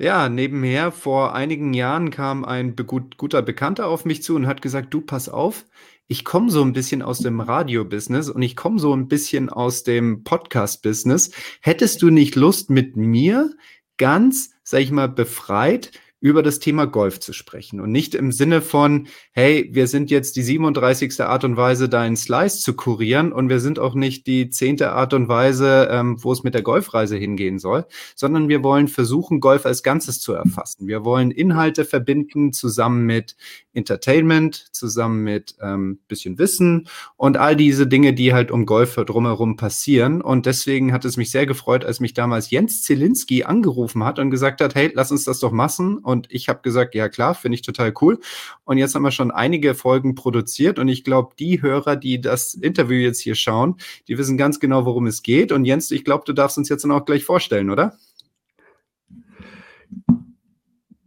Ja, 0.01 0.29
nebenher, 0.29 0.93
vor 0.93 1.35
einigen 1.35 1.75
Jahren 1.75 2.11
kam 2.11 2.45
ein 2.45 2.77
gut, 2.77 3.17
guter 3.17 3.43
Bekannter 3.43 3.89
auf 3.89 4.05
mich 4.05 4.23
zu 4.23 4.37
und 4.37 4.47
hat 4.47 4.63
gesagt, 4.63 4.95
du, 4.95 5.01
pass 5.01 5.29
auf, 5.29 5.65
ich 6.07 6.25
komme 6.25 6.51
so 6.51 6.63
ein 6.63 6.73
bisschen 6.73 7.03
aus 7.03 7.19
dem 7.19 7.41
Radio-Business 7.41 8.31
und 8.31 8.41
ich 8.41 8.55
komme 8.55 8.79
so 8.79 8.95
ein 8.95 9.09
bisschen 9.09 9.51
aus 9.51 9.83
dem 9.83 10.23
Podcast-Business. 10.23 11.33
Hättest 11.61 12.01
du 12.01 12.11
nicht 12.11 12.37
Lust, 12.37 12.71
mit 12.71 12.97
mir 12.97 13.51
ganz, 13.99 14.51
sag 14.63 14.81
ich 14.81 14.91
mal, 14.91 15.09
befreit 15.09 15.93
über 16.21 16.43
das 16.43 16.59
Thema 16.59 16.87
Golf 16.87 17.21
zu 17.21 17.33
sprechen 17.33 17.81
und 17.81 17.93
nicht 17.93 18.15
im 18.15 18.33
Sinne 18.33 18.61
von, 18.61 19.07
hey, 19.33 19.69
wir 19.73 19.87
sind 19.87 20.11
jetzt 20.11 20.35
die 20.37 20.43
37. 20.43 21.21
Art 21.21 21.45
und 21.45 21.57
Weise, 21.57 21.89
deinen 21.89 22.17
Slice 22.17 22.61
zu 22.61 22.75
kurieren 22.75 23.33
und 23.33 23.49
wir 23.49 23.61
sind 23.61 23.79
auch 23.79 23.95
nicht 23.95 24.27
die 24.27 24.51
zehnte 24.51 24.93
Art 24.93 25.15
und 25.15 25.29
Weise, 25.29 25.89
ähm, 25.91 26.17
wo 26.23 26.33
es 26.33 26.43
mit 26.43 26.55
der 26.55 26.63
Golfreise 26.63 27.17
hingehen 27.17 27.59
soll, 27.59 27.87
sondern 28.17 28.49
wir 28.49 28.65
wollen 28.65 28.89
versuchen, 28.89 29.39
Golf 29.39 29.65
als 29.65 29.85
Ganzes 29.85 30.19
zu 30.21 30.33
erfassen. 30.33 30.89
Wir 30.89 31.05
wollen 31.05 31.31
Inhalte 31.31 31.85
verbinden 31.85 32.53
zusammen 32.53 33.07
mit 33.07 33.37
Entertainment, 33.73 34.67
zusammen 34.73 35.23
mit 35.23 35.55
ähm, 35.63 36.01
bisschen 36.09 36.39
Wissen 36.39 36.89
und 37.17 37.37
all 37.37 37.55
diese 37.55 37.87
Dinge, 37.87 38.13
die 38.13 38.33
halt 38.33 38.51
um 38.51 38.67
Golf 38.67 38.97
drumherum 38.97 39.57
passieren. 39.57 40.21
Und 40.21 40.47
deswegen 40.47 40.93
hat 40.93 41.05
es 41.05 41.17
mich 41.17 41.31
sehr 41.31 41.47
gefreut, 41.47 41.85
als 41.85 42.01
mich 42.01 42.13
damals 42.13 42.51
Jens 42.51 42.83
Zielinski 42.83 43.45
angerufen 43.45 44.03
hat 44.05 44.19
und 44.19 44.31
gesagt 44.31 44.61
hat, 44.61 44.75
hey, 44.75 44.91
lass 44.95 45.13
uns 45.13 45.25
das 45.25 45.39
doch 45.39 45.53
machen 45.53 45.99
und 46.09 46.27
ich 46.31 46.49
habe 46.49 46.63
gesagt, 46.63 46.95
ja 46.95 47.11
klar, 47.11 47.35
finde 47.35 47.57
ich 47.57 47.63
total 47.63 47.93
cool. 48.01 48.19
Und 48.65 48.79
jetzt 48.79 48.95
haben 48.95 49.03
wir 49.03 49.11
schon 49.11 49.31
einige 49.31 49.75
Folgen 49.75 50.15
produziert. 50.15 50.79
Und 50.79 50.89
ich 50.89 51.05
glaube, 51.05 51.35
die 51.39 51.61
Hörer, 51.61 51.97
die 51.97 52.19
das 52.19 52.55
Interview 52.55 52.97
jetzt 52.97 53.21
hier 53.21 53.35
schauen, 53.35 53.77
die 54.09 54.17
wissen 54.17 54.39
ganz 54.39 54.59
genau, 54.59 54.87
worum 54.87 55.07
es 55.07 55.23
geht. 55.23 55.53
Und 55.53 55.67
Jens, 55.67 55.91
ich 55.91 56.07
glaube, 56.07 56.25
du 56.25 56.33
darfst 56.33 56.57
uns 56.57 56.71
jetzt 56.71 56.83
dann 56.83 56.93
auch 56.93 57.05
gleich 57.05 57.27
vorstellen, 57.27 57.69
oder? 57.69 57.99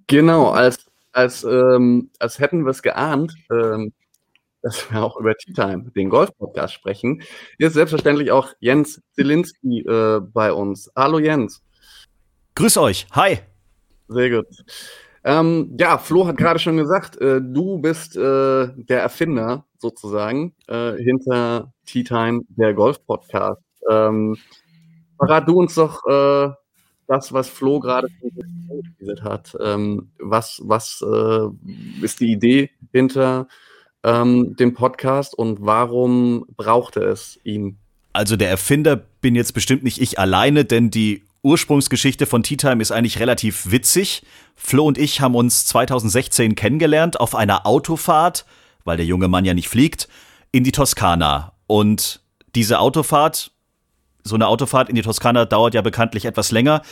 Genau, 0.05 0.49
als, 0.49 0.85
als, 1.13 1.43
ähm, 1.45 2.11
als 2.19 2.37
hätten 2.37 2.63
wir 2.63 2.69
es 2.69 2.83
geahnt, 2.83 3.33
ähm, 3.51 3.93
dass 4.61 4.91
wir 4.91 5.01
auch 5.01 5.19
über 5.19 5.35
Tea 5.35 5.53
Time, 5.53 5.89
den 5.95 6.09
Golf-Podcast, 6.09 6.75
sprechen, 6.75 7.23
ist 7.57 7.73
selbstverständlich 7.73 8.29
auch 8.29 8.49
Jens 8.59 9.01
Zielinski 9.15 9.79
äh, 9.79 10.19
bei 10.19 10.53
uns. 10.53 10.91
Hallo 10.95 11.17
Jens. 11.17 11.63
Grüß 12.53 12.77
euch. 12.77 13.07
Hi. 13.13 13.39
Sehr 14.11 14.29
gut. 14.29 14.47
Ähm, 15.23 15.75
ja, 15.79 15.97
Flo 15.97 16.27
hat 16.27 16.37
gerade 16.37 16.59
schon 16.59 16.77
gesagt, 16.77 17.19
äh, 17.21 17.39
du 17.41 17.79
bist 17.79 18.17
äh, 18.17 18.67
der 18.75 19.01
Erfinder 19.01 19.65
sozusagen 19.77 20.53
äh, 20.67 20.93
hinter 20.97 21.71
Tea 21.85 22.03
Time, 22.03 22.41
der 22.49 22.73
Golf-Podcast. 22.73 23.61
Ähm, 23.89 24.37
verrat 25.17 25.47
du 25.47 25.59
uns 25.59 25.75
doch 25.75 26.05
äh, 26.07 26.49
das, 27.07 27.31
was 27.33 27.49
Flo 27.49 27.79
gerade 27.79 28.07
angeteasert 28.69 29.23
hat. 29.23 29.57
Ähm, 29.61 30.11
was 30.19 30.61
was 30.63 31.03
äh, 31.05 32.03
ist 32.03 32.19
die 32.19 32.31
Idee 32.31 32.71
hinter 32.91 33.47
ähm, 34.03 34.55
dem 34.57 34.73
Podcast 34.73 35.37
und 35.37 35.59
warum 35.61 36.45
brauchte 36.57 37.01
es 37.01 37.39
ihn? 37.43 37.77
Also 38.13 38.35
der 38.35 38.49
Erfinder 38.49 38.95
bin 39.21 39.35
jetzt 39.35 39.53
bestimmt 39.53 39.83
nicht 39.83 40.01
ich 40.01 40.19
alleine, 40.19 40.65
denn 40.65 40.89
die 40.89 41.23
Ursprungsgeschichte 41.43 42.27
von 42.27 42.43
Tea 42.43 42.57
Time 42.57 42.81
ist 42.81 42.91
eigentlich 42.91 43.19
relativ 43.19 43.71
witzig. 43.71 44.23
Flo 44.55 44.85
und 44.85 44.97
ich 44.97 45.21
haben 45.21 45.35
uns 45.35 45.65
2016 45.65 46.55
kennengelernt 46.55 47.19
auf 47.19 47.33
einer 47.33 47.65
Autofahrt, 47.65 48.45
weil 48.83 48.97
der 48.97 49.07
junge 49.07 49.27
Mann 49.27 49.45
ja 49.45 49.55
nicht 49.55 49.67
fliegt, 49.67 50.07
in 50.51 50.63
die 50.63 50.71
Toskana. 50.71 51.53
Und 51.65 52.21
diese 52.53 52.79
Autofahrt, 52.79 53.51
so 54.23 54.35
eine 54.35 54.47
Autofahrt 54.47 54.89
in 54.89 54.95
die 54.95 55.01
Toskana 55.01 55.45
dauert 55.45 55.73
ja 55.73 55.81
bekanntlich 55.81 56.25
etwas 56.25 56.51
länger. 56.51 56.83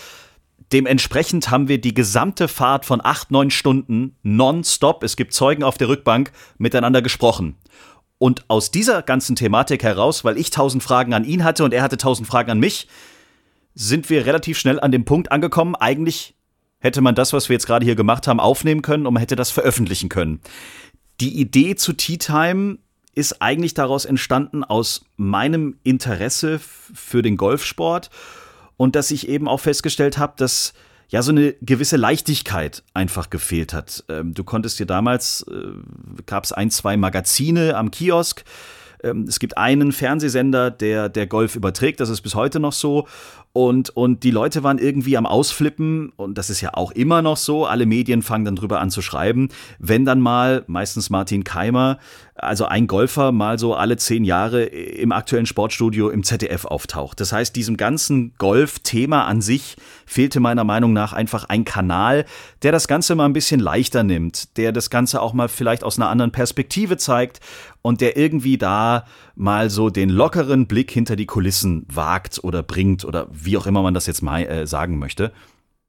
Dementsprechend 0.71 1.51
haben 1.51 1.67
wir 1.67 1.79
die 1.79 1.93
gesamte 1.93 2.47
Fahrt 2.47 2.85
von 2.85 3.01
acht, 3.03 3.29
neun 3.29 3.51
Stunden 3.51 4.15
nonstop, 4.23 5.03
es 5.03 5.15
gibt 5.15 5.33
Zeugen 5.33 5.63
auf 5.63 5.77
der 5.77 5.89
Rückbank, 5.89 6.31
miteinander 6.57 7.03
gesprochen. 7.03 7.55
Und 8.17 8.45
aus 8.49 8.71
dieser 8.71 9.03
ganzen 9.03 9.35
Thematik 9.35 9.83
heraus, 9.83 10.23
weil 10.23 10.37
ich 10.37 10.49
tausend 10.49 10.83
Fragen 10.83 11.13
an 11.13 11.23
ihn 11.23 11.43
hatte 11.43 11.63
und 11.63 11.73
er 11.73 11.83
hatte 11.83 11.97
tausend 11.97 12.27
Fragen 12.27 12.51
an 12.51 12.59
mich, 12.59 12.87
sind 13.79 14.09
wir 14.09 14.25
relativ 14.25 14.59
schnell 14.59 14.77
an 14.77 14.91
dem 14.91 15.05
Punkt 15.05 15.31
angekommen, 15.31 15.73
eigentlich 15.73 16.35
hätte 16.79 16.99
man 16.99 17.15
das, 17.15 17.31
was 17.31 17.47
wir 17.47 17.53
jetzt 17.53 17.65
gerade 17.65 17.85
hier 17.85 17.95
gemacht 17.95 18.27
haben, 18.27 18.41
aufnehmen 18.41 18.81
können 18.81 19.07
und 19.07 19.13
man 19.13 19.21
hätte 19.21 19.37
das 19.37 19.51
veröffentlichen 19.51 20.09
können. 20.09 20.41
Die 21.21 21.39
Idee 21.39 21.75
zu 21.75 21.93
Tea 21.93 22.17
Time 22.17 22.79
ist 23.15 23.41
eigentlich 23.41 23.73
daraus 23.73 24.03
entstanden 24.03 24.65
aus 24.65 25.05
meinem 25.15 25.77
Interesse 25.83 26.59
für 26.59 27.21
den 27.21 27.37
Golfsport 27.37 28.09
und 28.75 28.97
dass 28.97 29.11
ich 29.11 29.29
eben 29.29 29.47
auch 29.47 29.61
festgestellt 29.61 30.17
habe, 30.17 30.33
dass 30.35 30.73
ja 31.07 31.21
so 31.21 31.31
eine 31.31 31.53
gewisse 31.61 31.95
Leichtigkeit 31.95 32.83
einfach 32.93 33.29
gefehlt 33.29 33.73
hat. 33.73 34.03
Ähm, 34.09 34.33
du 34.33 34.43
konntest 34.43 34.79
dir 34.79 34.87
damals, 34.87 35.45
äh, 35.49 35.71
gab 36.25 36.43
es 36.43 36.51
ein, 36.51 36.69
zwei 36.69 36.97
Magazine 36.97 37.77
am 37.77 37.91
Kiosk, 37.91 38.43
ähm, 39.03 39.25
es 39.27 39.39
gibt 39.39 39.57
einen 39.57 39.91
Fernsehsender, 39.91 40.71
der, 40.71 41.09
der 41.09 41.27
Golf 41.27 41.55
überträgt, 41.55 41.99
das 41.99 42.09
ist 42.09 42.21
bis 42.21 42.35
heute 42.35 42.59
noch 42.59 42.73
so. 42.73 43.07
Und, 43.51 43.89
und 43.89 44.23
die 44.23 44.31
Leute 44.31 44.63
waren 44.63 44.77
irgendwie 44.77 45.17
am 45.17 45.25
Ausflippen, 45.25 46.11
und 46.15 46.37
das 46.37 46.51
ist 46.51 46.61
ja 46.61 46.75
auch 46.75 46.91
immer 46.91 47.23
noch 47.23 47.37
so, 47.37 47.65
alle 47.65 47.87
Medien 47.87 48.21
fangen 48.21 48.45
dann 48.45 48.55
drüber 48.55 48.79
an 48.79 48.91
zu 48.91 49.01
schreiben, 49.01 49.49
wenn 49.79 50.05
dann 50.05 50.21
mal, 50.21 50.63
meistens 50.67 51.09
Martin 51.09 51.43
Keimer, 51.43 51.97
also 52.35 52.65
ein 52.65 52.87
Golfer 52.87 53.31
mal 53.31 53.59
so 53.59 53.73
alle 53.73 53.97
zehn 53.97 54.23
Jahre 54.23 54.63
im 54.63 55.11
aktuellen 55.11 55.45
Sportstudio 55.45 56.09
im 56.09 56.23
ZDF 56.23 56.65
auftaucht. 56.65 57.19
Das 57.19 57.33
heißt, 57.33 57.55
diesem 57.55 57.75
ganzen 57.75 58.33
Golf-Thema 58.37 59.25
an 59.25 59.41
sich 59.41 59.75
fehlte 60.05 60.39
meiner 60.39 60.63
Meinung 60.63 60.93
nach 60.93 61.11
einfach 61.11 61.45
ein 61.45 61.65
Kanal, 61.65 62.25
der 62.61 62.71
das 62.71 62.87
Ganze 62.87 63.15
mal 63.15 63.25
ein 63.25 63.33
bisschen 63.33 63.59
leichter 63.59 64.03
nimmt, 64.03 64.57
der 64.57 64.71
das 64.71 64.89
Ganze 64.89 65.21
auch 65.21 65.33
mal 65.33 65.49
vielleicht 65.49 65.83
aus 65.83 65.97
einer 65.97 66.09
anderen 66.09 66.31
Perspektive 66.31 66.97
zeigt 66.97 67.39
und 67.81 67.99
der 67.99 68.15
irgendwie 68.15 68.57
da 68.57 69.05
mal 69.39 69.69
so 69.69 69.89
den 69.89 70.09
lockeren 70.09 70.67
Blick 70.67 70.91
hinter 70.91 71.15
die 71.15 71.25
Kulissen 71.25 71.85
wagt 71.91 72.43
oder 72.43 72.61
bringt 72.61 73.05
oder 73.05 73.27
wie 73.31 73.57
auch 73.57 73.65
immer 73.65 73.81
man 73.81 73.93
das 73.93 74.05
jetzt 74.05 74.21
mal 74.21 74.41
äh, 74.41 74.67
sagen 74.67 74.99
möchte. 74.99 75.31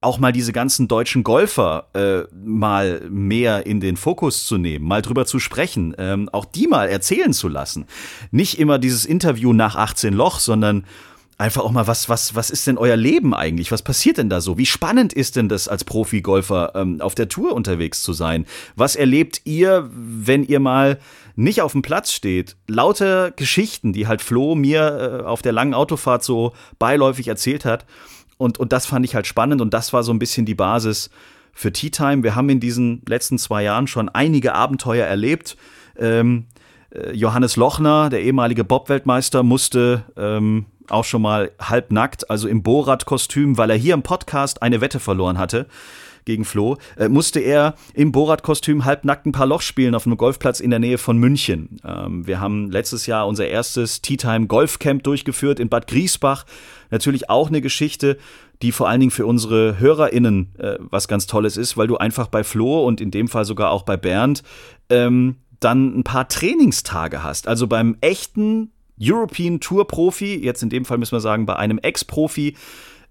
Auch 0.00 0.18
mal 0.18 0.32
diese 0.32 0.52
ganzen 0.52 0.88
deutschen 0.88 1.24
Golfer 1.24 1.88
äh, 1.92 2.22
mal 2.32 3.02
mehr 3.10 3.66
in 3.66 3.80
den 3.80 3.96
Fokus 3.96 4.46
zu 4.46 4.56
nehmen, 4.56 4.86
mal 4.86 5.02
drüber 5.02 5.26
zu 5.26 5.38
sprechen, 5.40 5.94
ähm, 5.98 6.30
auch 6.30 6.46
die 6.46 6.68
mal 6.68 6.88
erzählen 6.88 7.32
zu 7.32 7.48
lassen. 7.48 7.86
Nicht 8.30 8.58
immer 8.58 8.78
dieses 8.78 9.04
Interview 9.04 9.52
nach 9.52 9.74
18 9.74 10.14
Loch, 10.14 10.38
sondern 10.38 10.86
einfach 11.40 11.62
auch 11.62 11.72
mal, 11.72 11.86
was, 11.86 12.10
was, 12.10 12.34
was 12.34 12.50
ist 12.50 12.66
denn 12.66 12.76
euer 12.76 12.96
Leben 12.96 13.34
eigentlich? 13.34 13.72
Was 13.72 13.82
passiert 13.82 14.18
denn 14.18 14.28
da 14.28 14.42
so? 14.42 14.58
Wie 14.58 14.66
spannend 14.66 15.14
ist 15.14 15.36
denn 15.36 15.48
das 15.48 15.68
als 15.68 15.84
Profi-Golfer 15.84 16.72
ähm, 16.74 17.00
auf 17.00 17.14
der 17.14 17.30
Tour 17.30 17.54
unterwegs 17.54 18.02
zu 18.02 18.12
sein? 18.12 18.44
Was 18.76 18.94
erlebt 18.94 19.40
ihr, 19.44 19.88
wenn 19.90 20.44
ihr 20.44 20.60
mal 20.60 20.98
nicht 21.36 21.62
auf 21.62 21.72
dem 21.72 21.80
Platz 21.80 22.12
steht? 22.12 22.56
Lauter 22.68 23.30
Geschichten, 23.30 23.94
die 23.94 24.06
halt 24.06 24.20
Flo 24.20 24.54
mir 24.54 25.22
äh, 25.22 25.24
auf 25.24 25.40
der 25.40 25.52
langen 25.52 25.72
Autofahrt 25.72 26.22
so 26.22 26.52
beiläufig 26.78 27.26
erzählt 27.26 27.64
hat. 27.64 27.86
Und, 28.36 28.58
und 28.58 28.72
das 28.74 28.84
fand 28.84 29.06
ich 29.06 29.14
halt 29.14 29.26
spannend 29.26 29.62
und 29.62 29.72
das 29.72 29.94
war 29.94 30.02
so 30.02 30.12
ein 30.12 30.18
bisschen 30.18 30.44
die 30.44 30.54
Basis 30.54 31.08
für 31.54 31.72
Tea 31.72 31.90
Time. 31.90 32.22
Wir 32.22 32.34
haben 32.34 32.50
in 32.50 32.60
diesen 32.60 33.02
letzten 33.08 33.38
zwei 33.38 33.62
Jahren 33.62 33.86
schon 33.86 34.10
einige 34.10 34.54
Abenteuer 34.54 35.06
erlebt. 35.06 35.56
Ähm, 35.98 36.48
äh, 36.90 37.12
Johannes 37.12 37.56
Lochner, 37.56 38.10
der 38.10 38.22
ehemalige 38.22 38.62
Bob-Weltmeister, 38.62 39.42
musste 39.42 40.04
ähm, 40.18 40.66
auch 40.90 41.04
schon 41.04 41.22
mal 41.22 41.52
halbnackt, 41.60 42.30
also 42.30 42.48
im 42.48 42.62
Borat-Kostüm, 42.62 43.56
weil 43.58 43.70
er 43.70 43.76
hier 43.76 43.94
im 43.94 44.02
Podcast 44.02 44.62
eine 44.62 44.80
Wette 44.80 45.00
verloren 45.00 45.38
hatte 45.38 45.66
gegen 46.24 46.44
Flo, 46.44 46.76
äh, 46.96 47.08
musste 47.08 47.40
er 47.40 47.74
im 47.94 48.12
Borat-Kostüm 48.12 48.84
halbnackt 48.84 49.26
ein 49.26 49.32
paar 49.32 49.46
Loch 49.46 49.62
spielen 49.62 49.94
auf 49.94 50.06
einem 50.06 50.16
Golfplatz 50.16 50.60
in 50.60 50.70
der 50.70 50.78
Nähe 50.78 50.98
von 50.98 51.18
München. 51.18 51.80
Ähm, 51.84 52.26
wir 52.26 52.40
haben 52.40 52.70
letztes 52.70 53.06
Jahr 53.06 53.26
unser 53.26 53.48
erstes 53.48 54.02
Tea 54.02 54.16
Time 54.16 54.46
Golfcamp 54.46 55.02
durchgeführt 55.02 55.60
in 55.60 55.68
Bad 55.68 55.86
Griesbach. 55.86 56.44
Natürlich 56.90 57.30
auch 57.30 57.48
eine 57.48 57.60
Geschichte, 57.60 58.18
die 58.62 58.72
vor 58.72 58.88
allen 58.88 59.00
Dingen 59.00 59.10
für 59.10 59.26
unsere 59.26 59.78
HörerInnen 59.78 60.54
äh, 60.58 60.76
was 60.78 61.08
ganz 61.08 61.26
Tolles 61.26 61.56
ist, 61.56 61.76
weil 61.76 61.86
du 61.86 61.96
einfach 61.96 62.28
bei 62.28 62.44
Flo 62.44 62.86
und 62.86 63.00
in 63.00 63.10
dem 63.10 63.28
Fall 63.28 63.44
sogar 63.44 63.70
auch 63.70 63.82
bei 63.82 63.96
Bernd 63.96 64.42
ähm, 64.90 65.36
dann 65.60 65.98
ein 65.98 66.04
paar 66.04 66.28
Trainingstage 66.28 67.22
hast. 67.22 67.48
Also 67.48 67.66
beim 67.66 67.96
echten 68.00 68.72
European 69.00 69.60
Tour 69.60 69.86
Profi, 69.86 70.36
jetzt 70.36 70.62
in 70.62 70.70
dem 70.70 70.84
Fall 70.84 70.98
müssen 70.98 71.12
wir 71.12 71.20
sagen, 71.20 71.46
bei 71.46 71.56
einem 71.56 71.78
Ex-Profi, 71.78 72.56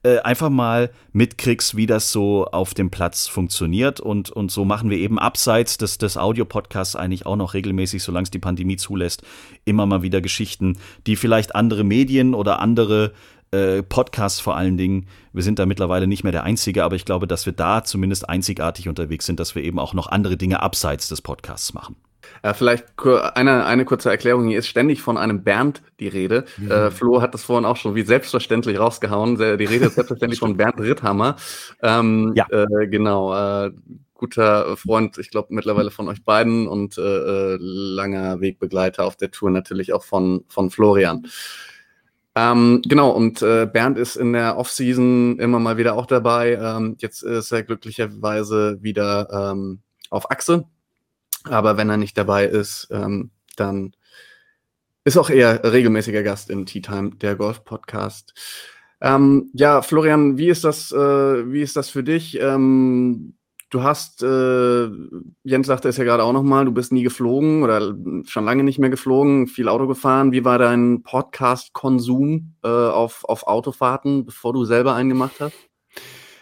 äh, 0.01 0.19
einfach 0.19 0.49
mal 0.49 0.91
mitkriegst, 1.11 1.75
wie 1.75 1.85
das 1.85 2.11
so 2.11 2.45
auf 2.45 2.73
dem 2.73 2.89
Platz 2.89 3.27
funktioniert. 3.27 3.99
Und, 3.99 4.29
und 4.29 4.51
so 4.51 4.63
machen 4.63 4.89
wir 4.89 4.97
eben 4.97 5.19
abseits 5.19 5.77
des, 5.77 5.97
des 5.97 6.15
Audio-Podcasts 6.15 6.95
eigentlich 6.95 7.25
auch 7.25 7.35
noch 7.35 7.53
regelmäßig, 7.53 8.01
solange 8.01 8.23
es 8.23 8.31
die 8.31 8.39
Pandemie 8.39 8.77
zulässt, 8.77 9.23
immer 9.65 9.85
mal 9.85 10.01
wieder 10.01 10.21
Geschichten, 10.21 10.77
die 11.05 11.17
vielleicht 11.17 11.53
andere 11.55 11.83
Medien 11.83 12.33
oder 12.33 12.59
andere 12.59 13.13
äh, 13.51 13.83
Podcasts 13.83 14.39
vor 14.39 14.55
allen 14.55 14.77
Dingen, 14.77 15.07
wir 15.33 15.43
sind 15.43 15.59
da 15.59 15.65
mittlerweile 15.65 16.07
nicht 16.07 16.23
mehr 16.23 16.31
der 16.31 16.43
Einzige, 16.43 16.83
aber 16.83 16.95
ich 16.95 17.03
glaube, 17.03 17.27
dass 17.27 17.45
wir 17.45 17.53
da 17.53 17.83
zumindest 17.83 18.29
einzigartig 18.29 18.87
unterwegs 18.87 19.25
sind, 19.25 19.39
dass 19.39 19.55
wir 19.55 19.63
eben 19.63 19.79
auch 19.79 19.93
noch 19.93 20.07
andere 20.07 20.37
Dinge 20.37 20.61
abseits 20.61 21.09
des 21.09 21.21
Podcasts 21.21 21.73
machen. 21.73 21.95
Ja, 22.43 22.53
vielleicht 22.53 22.85
eine, 22.99 23.65
eine 23.65 23.85
kurze 23.85 24.09
Erklärung. 24.09 24.47
Hier 24.47 24.59
ist 24.59 24.67
ständig 24.67 25.01
von 25.01 25.17
einem 25.17 25.43
Bernd 25.43 25.81
die 25.99 26.07
Rede. 26.07 26.45
Mhm. 26.57 26.71
Äh, 26.71 26.91
Flo 26.91 27.21
hat 27.21 27.33
das 27.33 27.43
vorhin 27.43 27.65
auch 27.65 27.77
schon 27.77 27.95
wie 27.95 28.03
selbstverständlich 28.03 28.79
rausgehauen. 28.79 29.37
Die 29.37 29.65
Rede 29.65 29.85
ist 29.85 29.95
selbstverständlich 29.95 30.39
von 30.39 30.57
Bernd 30.57 30.79
Ritthammer. 30.79 31.35
Ähm, 31.81 32.33
ja. 32.35 32.45
Äh, 32.49 32.87
genau. 32.87 33.65
Äh, 33.65 33.71
guter 34.19 34.75
Freund, 34.77 35.17
ich 35.17 35.31
glaube 35.31 35.53
mittlerweile 35.53 35.91
von 35.91 36.09
euch 36.09 36.23
beiden 36.23 36.67
und 36.67 36.97
äh, 36.97 37.01
äh, 37.01 37.57
langer 37.59 38.41
Wegbegleiter 38.41 39.05
auf 39.05 39.15
der 39.15 39.31
Tour 39.31 39.49
natürlich 39.49 39.93
auch 39.93 40.03
von, 40.03 40.43
von 40.49 40.69
Florian. 40.69 41.25
Ähm, 42.35 42.81
genau, 42.85 43.09
und 43.09 43.41
äh, 43.41 43.65
Bernd 43.65 43.97
ist 43.97 44.15
in 44.15 44.33
der 44.33 44.57
Offseason 44.57 45.39
immer 45.39 45.59
mal 45.59 45.77
wieder 45.77 45.95
auch 45.95 46.05
dabei. 46.05 46.59
Ähm, 46.61 46.95
jetzt 46.99 47.23
ist 47.23 47.51
er 47.51 47.63
glücklicherweise 47.63 48.77
wieder 48.81 49.51
ähm, 49.51 49.79
auf 50.09 50.29
Achse 50.29 50.65
aber 51.43 51.77
wenn 51.77 51.89
er 51.89 51.97
nicht 51.97 52.17
dabei 52.17 52.45
ist, 52.45 52.87
ähm, 52.91 53.31
dann 53.55 53.93
ist 55.03 55.17
auch 55.17 55.29
eher 55.29 55.63
regelmäßiger 55.63 56.23
Gast 56.23 56.49
in 56.49 56.65
Tea 56.65 56.81
Time, 56.81 57.11
der 57.15 57.35
Golf-Podcast. 57.35 58.33
Ähm, 59.01 59.49
ja, 59.53 59.81
Florian, 59.81 60.37
wie 60.37 60.49
ist 60.49 60.63
das, 60.63 60.91
äh, 60.91 60.97
wie 61.51 61.61
ist 61.61 61.75
das 61.75 61.89
für 61.89 62.03
dich? 62.03 62.39
Ähm, 62.39 63.35
du 63.69 63.83
hast, 63.83 64.23
äh, 64.23 64.89
Jens 65.43 65.67
sagte 65.67 65.87
es 65.87 65.97
ja 65.97 66.03
gerade 66.03 66.23
auch 66.23 66.33
nochmal, 66.33 66.65
du 66.65 66.73
bist 66.73 66.91
nie 66.91 67.03
geflogen 67.03 67.63
oder 67.63 67.95
schon 68.25 68.45
lange 68.45 68.63
nicht 68.63 68.79
mehr 68.79 68.89
geflogen, 68.89 69.47
viel 69.47 69.69
Auto 69.69 69.87
gefahren. 69.87 70.31
Wie 70.31 70.43
war 70.43 70.57
dein 70.57 71.03
Podcast-Konsum 71.03 72.55
äh, 72.63 72.67
auf, 72.67 73.23
auf 73.25 73.47
Autofahrten, 73.47 74.25
bevor 74.25 74.53
du 74.53 74.65
selber 74.65 74.95
einen 74.95 75.09
gemacht 75.09 75.39
hast? 75.39 75.55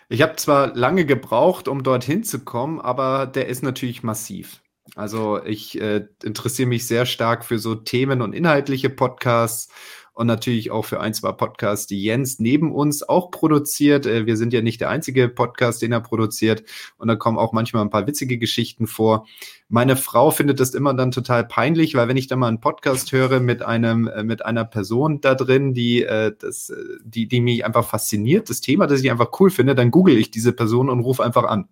Ich 0.09 0.21
habe 0.21 0.37
zwar 0.37 0.73
lange 0.75 1.05
gebraucht, 1.05 1.67
um 1.67 1.83
dorthin 1.83 2.23
zu 2.23 2.39
kommen, 2.39 2.79
aber 2.79 3.27
der 3.27 3.47
ist 3.47 3.61
natürlich 3.61 4.03
massiv. 4.03 4.61
Also 4.97 5.39
ich 5.43 5.79
äh, 5.79 6.07
interessiere 6.23 6.67
mich 6.67 6.87
sehr 6.87 7.05
stark 7.05 7.45
für 7.45 7.59
so 7.59 7.75
Themen 7.75 8.23
und 8.23 8.33
inhaltliche 8.33 8.89
Podcasts 8.89 9.69
und 10.13 10.25
natürlich 10.25 10.71
auch 10.71 10.85
für 10.85 10.99
ein, 10.99 11.13
zwei 11.13 11.33
Podcasts, 11.33 11.85
die 11.85 12.01
Jens 12.01 12.39
neben 12.39 12.71
uns 12.73 13.07
auch 13.07 13.29
produziert. 13.29 14.07
Äh, 14.07 14.25
wir 14.25 14.37
sind 14.37 14.53
ja 14.53 14.63
nicht 14.63 14.81
der 14.81 14.89
einzige 14.89 15.29
Podcast, 15.29 15.83
den 15.83 15.91
er 15.91 16.01
produziert. 16.01 16.63
Und 16.97 17.09
da 17.09 17.15
kommen 17.15 17.37
auch 17.37 17.53
manchmal 17.53 17.83
ein 17.83 17.91
paar 17.91 18.07
witzige 18.07 18.39
Geschichten 18.39 18.87
vor. 18.87 19.27
Meine 19.69 19.97
Frau 19.97 20.31
findet 20.31 20.59
das 20.59 20.73
immer 20.73 20.95
dann 20.95 21.11
total 21.11 21.45
peinlich, 21.45 21.93
weil 21.93 22.07
wenn 22.07 22.17
ich 22.17 22.25
da 22.25 22.35
mal 22.35 22.47
einen 22.47 22.59
Podcast 22.59 23.11
höre 23.11 23.39
mit 23.39 23.61
einem, 23.61 24.07
äh, 24.07 24.23
mit 24.23 24.43
einer 24.43 24.65
Person 24.65 25.21
da 25.21 25.35
drin, 25.35 25.75
die, 25.75 26.01
äh, 26.01 26.33
das, 26.39 26.73
die, 27.03 27.27
die 27.27 27.39
mich 27.39 27.63
einfach 27.65 27.87
fasziniert, 27.87 28.49
das 28.49 28.61
Thema, 28.61 28.87
das 28.87 29.01
ich 29.01 29.11
einfach 29.11 29.29
cool 29.39 29.51
finde, 29.51 29.75
dann 29.75 29.91
google 29.91 30.17
ich 30.17 30.31
diese 30.31 30.53
Person 30.53 30.89
und 30.89 31.01
rufe 31.01 31.23
einfach 31.23 31.43
an 31.43 31.69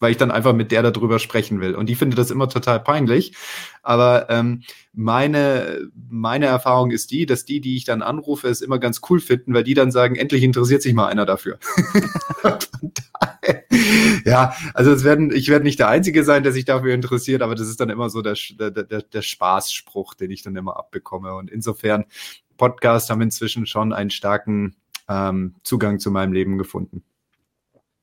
weil 0.00 0.10
ich 0.12 0.16
dann 0.16 0.30
einfach 0.30 0.52
mit 0.52 0.72
der 0.72 0.82
darüber 0.82 1.18
sprechen 1.18 1.60
will. 1.60 1.74
Und 1.74 1.88
die 1.88 1.94
findet 1.94 2.18
das 2.18 2.30
immer 2.30 2.48
total 2.48 2.80
peinlich. 2.80 3.32
Aber 3.82 4.28
ähm, 4.30 4.62
meine, 4.92 5.88
meine 6.08 6.46
Erfahrung 6.46 6.90
ist 6.90 7.10
die, 7.10 7.26
dass 7.26 7.44
die, 7.44 7.60
die 7.60 7.76
ich 7.76 7.84
dann 7.84 8.02
anrufe, 8.02 8.48
es 8.48 8.60
immer 8.60 8.78
ganz 8.78 9.00
cool 9.08 9.20
finden, 9.20 9.54
weil 9.54 9.64
die 9.64 9.74
dann 9.74 9.90
sagen, 9.90 10.16
endlich 10.16 10.42
interessiert 10.42 10.82
sich 10.82 10.94
mal 10.94 11.06
einer 11.06 11.26
dafür. 11.26 11.58
ja, 14.24 14.54
also 14.74 14.92
es 14.92 15.04
werden, 15.04 15.32
ich 15.32 15.48
werde 15.48 15.64
nicht 15.64 15.78
der 15.78 15.88
Einzige 15.88 16.24
sein, 16.24 16.42
der 16.42 16.52
sich 16.52 16.64
dafür 16.64 16.94
interessiert, 16.94 17.42
aber 17.42 17.54
das 17.54 17.68
ist 17.68 17.80
dann 17.80 17.90
immer 17.90 18.10
so 18.10 18.22
der, 18.22 18.36
der, 18.58 18.70
der, 18.70 19.02
der 19.02 19.22
Spaßspruch, 19.22 20.14
den 20.14 20.30
ich 20.30 20.42
dann 20.42 20.56
immer 20.56 20.76
abbekomme. 20.76 21.34
Und 21.34 21.50
insofern, 21.50 22.04
Podcasts 22.58 23.08
haben 23.08 23.22
inzwischen 23.22 23.66
schon 23.66 23.92
einen 23.94 24.10
starken 24.10 24.76
ähm, 25.08 25.54
Zugang 25.62 25.98
zu 25.98 26.10
meinem 26.10 26.32
Leben 26.34 26.58
gefunden. 26.58 27.02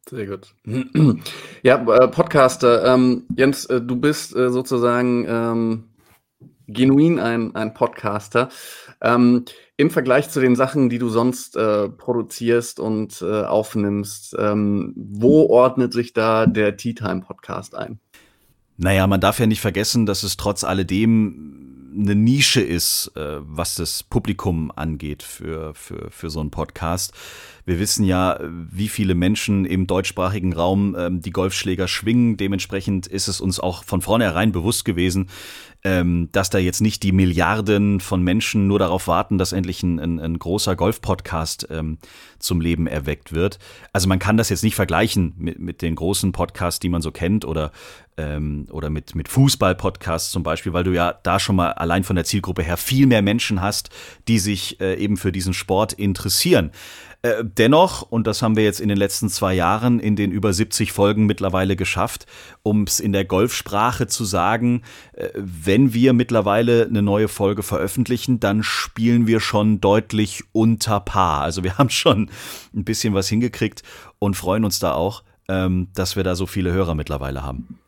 Sehr 0.10 0.28
gut. 0.28 0.54
Ja, 1.64 1.82
äh, 1.82 2.08
Podcaster. 2.08 2.86
Ähm, 2.94 3.26
Jens, 3.36 3.66
äh, 3.66 3.82
du 3.82 3.96
bist 3.96 4.36
äh, 4.36 4.52
sozusagen 4.52 5.26
ähm, 5.28 5.84
genuin 6.68 7.20
ein, 7.20 7.56
ein 7.56 7.74
Podcaster. 7.74 8.50
Ähm, 9.02 9.46
Im 9.78 9.90
Vergleich 9.90 10.30
zu 10.30 10.40
den 10.40 10.56
Sachen, 10.56 10.90
die 10.90 11.00
du 11.00 11.10
sonst 11.10 11.56
äh, 11.56 11.90
produzierst 11.90 12.80
und 12.80 13.22
äh, 13.22 13.44
aufnimmst, 13.44 14.36
ähm, 14.38 14.94
wo 14.96 15.48
ordnet 15.48 15.94
sich 15.94 16.14
da 16.14 16.46
der 16.46 16.78
Tea 16.78 16.94
Time 16.94 17.22
Podcast 17.22 17.76
ein? 17.76 18.00
Naja, 18.78 19.08
man 19.08 19.22
darf 19.22 19.40
ja 19.40 19.48
nicht 19.48 19.62
vergessen, 19.62 20.06
dass 20.06 20.24
es 20.24 20.38
trotz 20.38 20.64
alledem 20.64 21.65
eine 21.98 22.16
Nische 22.16 22.62
ist, 22.62 23.12
äh, 23.16 23.38
was 23.40 23.76
das 23.76 24.04
Publikum 24.04 24.72
angeht 24.76 25.24
für, 25.24 25.74
für, 25.74 26.10
für 26.12 26.30
so 26.30 26.40
einen 26.40 26.52
Podcast. 26.52 27.14
Wir 27.66 27.80
wissen 27.80 28.06
ja, 28.06 28.40
wie 28.42 28.90
viele 28.90 29.16
Menschen 29.16 29.66
im 29.66 29.88
deutschsprachigen 29.88 30.54
Raum 30.54 30.96
ähm, 30.98 31.22
die 31.22 31.32
Golfschläger 31.32 31.88
schwingen. 31.88 32.38
Dementsprechend 32.38 33.08
ist 33.08 33.28
es 33.28 33.42
uns 33.42 33.60
auch 33.60 33.84
von 33.84 34.02
vornherein 34.02 34.52
bewusst 34.52 34.86
gewesen, 34.86 35.30
ähm, 35.86 36.30
dass 36.32 36.50
da 36.50 36.58
jetzt 36.58 36.82
nicht 36.82 37.04
die 37.04 37.12
Milliarden 37.12 38.00
von 38.00 38.24
Menschen 38.24 38.66
nur 38.66 38.80
darauf 38.80 39.08
warten, 39.08 39.38
dass 39.38 39.52
endlich 39.54 39.84
ein, 39.84 40.00
ein, 40.00 40.20
ein 40.20 40.40
großer 40.40 40.76
Golf-Podcast 40.76 41.68
ähm, 41.70 42.00
zum 42.40 42.60
Leben 42.60 42.88
erweckt 42.88 43.34
wird. 43.34 43.60
Also 43.94 44.10
man 44.10 44.18
kann 44.18 44.36
das 44.36 44.50
jetzt 44.50 44.64
nicht 44.64 44.74
vergleichen 44.74 45.36
mit, 45.38 45.60
mit 45.60 45.84
den 45.84 45.94
großen 45.94 46.32
Podcasts, 46.32 46.80
die 46.80 46.90
man 46.90 47.04
so 47.04 47.12
kennt 47.12 47.46
oder, 47.46 47.72
ähm, 48.18 48.66
oder 48.72 48.90
mit, 48.90 49.14
mit 49.14 49.30
Fußball-Podcasts 49.30 50.32
zum 50.32 50.42
Beispiel, 50.42 50.74
weil 50.74 50.84
du 50.84 50.92
ja 50.92 51.14
da 51.22 51.40
schon 51.40 51.56
mal 51.56 51.74
allein 51.74 52.04
von 52.04 52.16
der 52.16 52.26
Zielgruppe 52.26 52.64
her 52.64 52.78
viel 52.78 53.06
mehr 53.06 53.22
Menschen 53.22 53.62
hast, 53.62 53.92
die 54.28 54.40
sich 54.40 54.82
äh, 54.82 54.96
eben 54.96 55.18
für 55.18 55.32
diesen 55.32 55.54
Sport 55.54 55.94
interessieren. 55.94 56.72
Äh, 57.26 57.44
dennoch, 57.44 58.04
und 58.04 58.28
das 58.28 58.44
haben 58.44 58.56
wir 58.56 58.64
jetzt 58.64 58.80
in 58.80 58.88
den 58.88 59.00
letzten 59.00 59.30
zwei 59.30 59.56
Jahren 59.56 60.00
in 60.00 60.16
den 60.16 60.30
über 60.30 60.54
70 60.54 60.92
Folgen 60.92 61.26
mittlerweile 61.26 61.76
geschafft, 61.76 62.28
um 62.62 62.84
es 62.84 63.00
in 63.00 63.14
der 63.14 63.26
Golfsprache 63.26 64.06
zu 64.06 64.26
sagen, 64.26 64.84
äh, 65.14 65.30
wenn 65.34 65.92
wir 65.96 66.14
mittlerweile 66.14 66.86
eine 66.86 67.02
neue 67.02 67.28
Folge 67.28 67.64
veröffentlichen, 67.64 68.40
dann 68.40 68.62
spielen 68.62 69.26
wir 69.26 69.40
schon 69.40 69.82
deutlich 69.82 70.44
unter 70.52 71.00
Paar. 71.00 71.42
Also 71.42 71.64
wir 71.64 71.78
haben 71.80 71.90
schon 71.90 72.30
ein 72.76 72.84
bisschen 72.84 73.16
was 73.16 73.28
hingekriegt 73.28 73.82
und 74.20 74.36
freuen 74.36 74.64
uns 74.64 74.78
da 74.78 74.94
auch, 74.94 75.24
ähm, 75.48 75.88
dass 75.96 76.16
wir 76.16 76.24
da 76.24 76.36
so 76.36 76.46
viele 76.46 76.74
Hörer 76.74 76.94
mittlerweile 76.94 77.42
haben. 77.42 77.80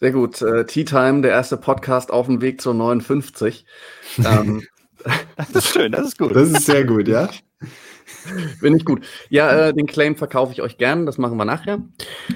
Sehr 0.00 0.10
gut. 0.10 0.42
Äh, 0.42 0.66
Tea 0.66 0.84
Time, 0.84 1.22
der 1.22 1.30
erste 1.30 1.56
Podcast 1.56 2.10
auf 2.10 2.26
dem 2.26 2.40
Weg 2.40 2.60
zur 2.60 2.74
59. 2.74 3.64
ähm, 4.24 4.64
das 5.36 5.50
ist 5.50 5.68
schön, 5.68 5.92
das 5.92 6.08
ist 6.08 6.18
gut. 6.18 6.34
Das 6.34 6.50
ist 6.50 6.66
sehr 6.66 6.84
gut, 6.84 7.06
ja. 7.06 7.28
Bin 8.60 8.76
ich 8.76 8.84
gut. 8.84 9.06
Ja, 9.28 9.68
äh, 9.68 9.74
den 9.74 9.86
Claim 9.86 10.16
verkaufe 10.16 10.52
ich 10.52 10.62
euch 10.62 10.78
gern. 10.78 11.06
Das 11.06 11.18
machen 11.18 11.36
wir 11.36 11.44
nachher. 11.44 11.82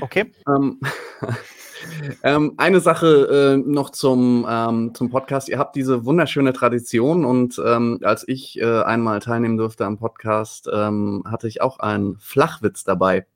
Okay. 0.00 0.32
Ähm, 0.46 0.80
ähm, 2.22 2.54
eine 2.56 2.80
Sache 2.80 3.56
äh, 3.56 3.70
noch 3.70 3.90
zum, 3.90 4.46
ähm, 4.48 4.94
zum 4.94 5.10
Podcast. 5.10 5.48
Ihr 5.48 5.58
habt 5.58 5.76
diese 5.76 6.04
wunderschöne 6.04 6.52
Tradition 6.52 7.24
und 7.24 7.60
ähm, 7.64 7.98
als 8.02 8.26
ich 8.26 8.60
äh, 8.60 8.82
einmal 8.82 9.20
teilnehmen 9.20 9.56
durfte 9.56 9.84
am 9.84 9.98
Podcast, 9.98 10.68
ähm, 10.72 11.24
hatte 11.26 11.48
ich 11.48 11.60
auch 11.60 11.78
einen 11.78 12.16
Flachwitz 12.18 12.84
dabei. 12.84 13.26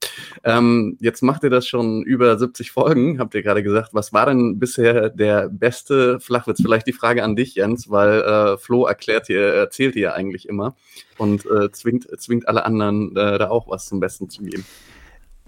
Ähm, 0.45 0.97
jetzt 1.01 1.23
macht 1.23 1.45
ihr 1.45 1.51
das 1.51 1.67
schon 1.67 2.03
über 2.03 2.39
70 2.39 2.71
Folgen, 2.71 3.19
habt 3.19 3.35
ihr 3.35 3.43
gerade 3.43 3.63
gesagt. 3.63 3.91
Was 3.93 4.13
war 4.13 4.27
denn 4.27 4.59
bisher 4.59 5.11
der 5.11 5.49
beste 5.49 6.21
Flachwitz? 6.21 6.61
Vielleicht 6.63 6.87
die 6.87 6.93
Frage 6.93 7.25
an 7.25 7.37
dich, 7.37 7.55
Jens, 7.55 7.91
weil 7.91 8.21
äh, 8.23 8.59
Flo 8.59 8.87
erklärt 8.87 9.29
ihr, 9.29 9.43
erzählt 9.43 9.97
ihr 9.97 10.03
ja 10.03 10.13
eigentlich 10.13 10.49
immer 10.49 10.75
und 11.19 11.47
äh, 11.47 11.71
zwingt, 11.73 12.09
zwingt 12.21 12.49
alle 12.49 12.65
anderen 12.65 13.17
äh, 13.17 13.39
da 13.39 13.51
auch 13.51 13.69
was 13.69 13.87
zum 13.87 14.01
Besten 14.01 14.29
zu 14.29 14.43
geben. 14.43 14.65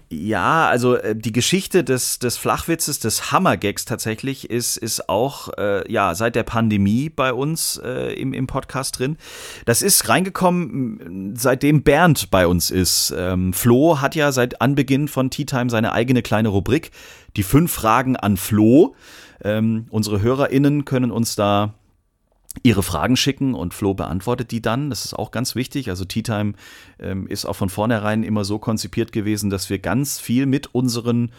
Ja, 0.09 0.67
also 0.67 0.95
äh, 0.95 1.15
die 1.15 1.31
Geschichte 1.31 1.83
des, 1.83 2.19
des 2.19 2.37
Flachwitzes, 2.37 2.99
des 2.99 3.31
Hammergags 3.31 3.85
tatsächlich, 3.85 4.49
ist, 4.49 4.77
ist 4.77 5.09
auch 5.09 5.49
äh, 5.57 5.91
ja, 5.91 6.13
seit 6.13 6.35
der 6.35 6.43
Pandemie 6.43 7.09
bei 7.09 7.33
uns 7.33 7.81
äh, 7.83 8.13
im, 8.13 8.33
im 8.33 8.45
Podcast 8.45 8.99
drin. 8.99 9.17
Das 9.65 9.81
ist 9.81 10.07
reingekommen, 10.07 11.33
seitdem 11.35 11.81
Bernd 11.81 12.29
bei 12.29 12.45
uns 12.45 12.69
ist. 12.69 13.13
Ähm, 13.17 13.51
Flo 13.53 13.99
hat 13.99 14.15
ja 14.15 14.31
seit 14.31 14.61
Anbeginn 14.61 15.07
von 15.07 15.31
Tea 15.31 15.45
Time 15.45 15.69
seine 15.69 15.91
eigene 15.91 16.21
kleine 16.21 16.49
Rubrik, 16.49 16.91
die 17.35 17.43
fünf 17.43 17.71
Fragen 17.71 18.15
an 18.15 18.37
Flo. 18.37 18.95
Ähm, 19.43 19.87
unsere 19.89 20.21
HörerInnen 20.21 20.85
können 20.85 21.11
uns 21.11 21.35
da 21.35 21.73
ihre 22.63 22.83
Fragen 22.83 23.17
schicken 23.17 23.53
und 23.53 23.73
Flo 23.73 23.93
beantwortet 23.93 24.51
die 24.51 24.61
dann. 24.61 24.89
Das 24.89 25.05
ist 25.05 25.13
auch 25.13 25.31
ganz 25.31 25.55
wichtig. 25.55 25.89
Also 25.89 26.05
Tea 26.05 26.23
Time 26.23 26.53
ähm, 26.99 27.27
ist 27.27 27.45
auch 27.45 27.55
von 27.55 27.69
vornherein 27.69 28.23
immer 28.23 28.45
so 28.45 28.59
konzipiert 28.59 29.11
gewesen, 29.11 29.49
dass 29.49 29.69
wir 29.69 29.79
ganz 29.79 30.19
viel 30.19 30.45
mit 30.45 30.73
unseren 30.73 31.31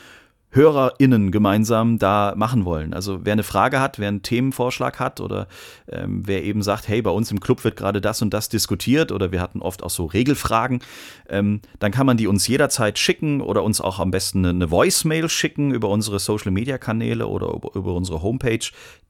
HörerInnen 0.51 1.33
gemeinsam 1.33 1.99
da 1.99 2.35
machen 2.37 2.65
wollen. 2.65 2.95
Also 2.95 3.21
wer 3.25 3.35
eine 3.35 3.43
Frage 3.43 3.79
hat, 3.79 3.99
wer 3.99 4.09
einen 4.09 4.23
Themenvorschlag 4.23 4.99
hat 4.99 5.21
oder 5.21 5.49
ähm, 5.89 6.23
wer 6.25 6.45
eben 6.45 6.63
sagt, 6.63 6.89
hey, 6.89 7.03
bei 7.03 7.11
uns 7.11 7.31
im 7.31 7.41
Club 7.41 7.63
wird 7.63 7.77
gerade 7.77 8.01
das 8.01 8.23
und 8.23 8.33
das 8.33 8.49
diskutiert 8.49 9.13
oder 9.13 9.33
wir 9.33 9.41
hatten 9.41 9.61
oft 9.61 9.83
auch 9.83 9.91
so 9.91 10.07
Regelfragen, 10.07 10.81
ähm, 11.29 11.61
dann 11.79 11.93
kann 11.93 12.07
man 12.07 12.17
die 12.17 12.27
uns 12.27 12.49
jederzeit 12.49 12.99
schicken 12.99 13.41
oder 13.43 13.63
uns 13.63 13.81
auch 13.81 13.99
am 13.99 14.11
besten 14.11 14.39
eine, 14.39 14.51
eine 14.51 14.71
Voicemail 14.71 15.29
schicken 15.29 15.73
über 15.73 15.91
unsere 15.91 16.19
Social-Media-Kanäle 16.19 17.27
oder 17.27 17.53
über, 17.53 17.75
über, 17.75 17.95
unsere 17.95 18.23
Homepage 18.23 18.59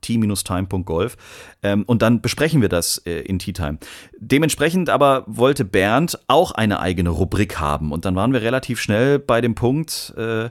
t-time.golf 0.01 1.17
ähm, 1.63 1.85
und 1.87 2.03
dann 2.03 2.21
besprechen 2.21 2.61
wir 2.61 2.69
das 2.69 2.99
äh, 2.99 3.21
in 3.21 3.39
Tea 3.39 3.53
Time. 3.53 3.79
Dementsprechend 4.19 4.91
aber 4.91 5.25
wollte 5.27 5.65
Bernd 5.65 6.19
auch 6.27 6.51
eine 6.53 6.81
eigene 6.81 7.11
Rubrik 7.11 7.61
haben 7.61 7.93
und 7.93 8.05
dann 8.05 8.17
waren 8.17 8.33
wir 8.33 8.43
relativ 8.43 8.81
schnell 8.81 9.19
bei 9.19 9.41
dem 9.41 9.55
Punkt, 9.55 10.13
äh, 10.17 10.51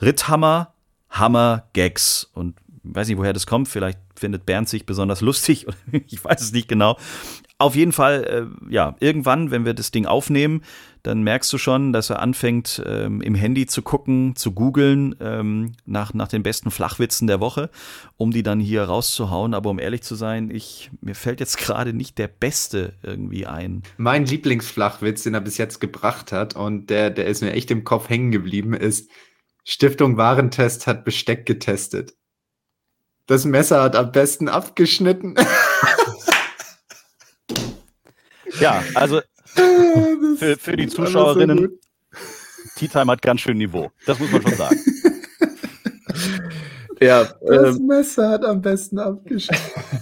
Ritthammer, 0.00 0.74
Hammer, 1.10 1.64
Gags. 1.72 2.30
Und 2.34 2.56
ich 2.84 2.94
weiß 2.94 3.08
nicht, 3.08 3.18
woher 3.18 3.32
das 3.32 3.46
kommt. 3.46 3.68
Vielleicht 3.68 3.98
findet 4.14 4.46
Bernd 4.46 4.68
sich 4.68 4.86
besonders 4.86 5.20
lustig. 5.20 5.66
ich 6.06 6.24
weiß 6.24 6.40
es 6.40 6.52
nicht 6.52 6.68
genau. 6.68 6.96
Auf 7.58 7.74
jeden 7.74 7.92
Fall, 7.92 8.24
äh, 8.24 8.72
ja, 8.72 8.96
irgendwann, 9.00 9.50
wenn 9.50 9.66
wir 9.66 9.74
das 9.74 9.90
Ding 9.90 10.06
aufnehmen, 10.06 10.62
dann 11.02 11.22
merkst 11.22 11.52
du 11.52 11.58
schon, 11.58 11.92
dass 11.92 12.08
er 12.08 12.20
anfängt, 12.20 12.82
ähm, 12.86 13.20
im 13.20 13.34
Handy 13.34 13.66
zu 13.66 13.82
gucken, 13.82 14.34
zu 14.34 14.52
googeln 14.52 15.14
ähm, 15.20 15.72
nach, 15.84 16.14
nach 16.14 16.28
den 16.28 16.42
besten 16.42 16.70
Flachwitzen 16.70 17.26
der 17.26 17.40
Woche, 17.40 17.68
um 18.16 18.30
die 18.30 18.42
dann 18.42 18.60
hier 18.60 18.84
rauszuhauen. 18.84 19.52
Aber 19.52 19.68
um 19.68 19.78
ehrlich 19.78 20.02
zu 20.02 20.14
sein, 20.14 20.50
ich, 20.50 20.90
mir 21.02 21.14
fällt 21.14 21.40
jetzt 21.40 21.58
gerade 21.58 21.92
nicht 21.92 22.16
der 22.16 22.28
beste 22.28 22.94
irgendwie 23.02 23.46
ein. 23.46 23.82
Mein 23.98 24.24
Lieblingsflachwitz, 24.24 25.24
den 25.24 25.34
er 25.34 25.42
bis 25.42 25.58
jetzt 25.58 25.80
gebracht 25.80 26.32
hat 26.32 26.56
und 26.56 26.88
der, 26.88 27.10
der 27.10 27.26
ist 27.26 27.42
mir 27.42 27.52
echt 27.52 27.70
im 27.70 27.84
Kopf 27.84 28.08
hängen 28.08 28.30
geblieben, 28.30 28.72
ist, 28.72 29.10
Stiftung 29.64 30.16
Warentest 30.16 30.86
hat 30.86 31.04
Besteck 31.04 31.46
getestet. 31.46 32.14
Das 33.26 33.44
Messer 33.44 33.82
hat 33.82 33.94
am 33.96 34.12
besten 34.12 34.48
abgeschnitten. 34.48 35.36
ja, 38.60 38.82
also 38.94 39.20
für, 40.36 40.56
für 40.56 40.76
die 40.76 40.88
Zuschauerinnen, 40.88 41.58
so 41.58 41.68
Tea 42.76 42.88
Time 42.88 43.12
hat 43.12 43.22
ganz 43.22 43.42
schön 43.42 43.58
Niveau. 43.58 43.90
Das 44.06 44.18
muss 44.18 44.32
man 44.32 44.42
schon 44.42 44.54
sagen. 44.54 44.80
ja, 47.00 47.24
das 47.24 47.76
ähm, 47.76 47.86
Messer 47.86 48.30
hat 48.30 48.44
am 48.44 48.62
besten 48.62 48.98
abgeschnitten. 48.98 49.62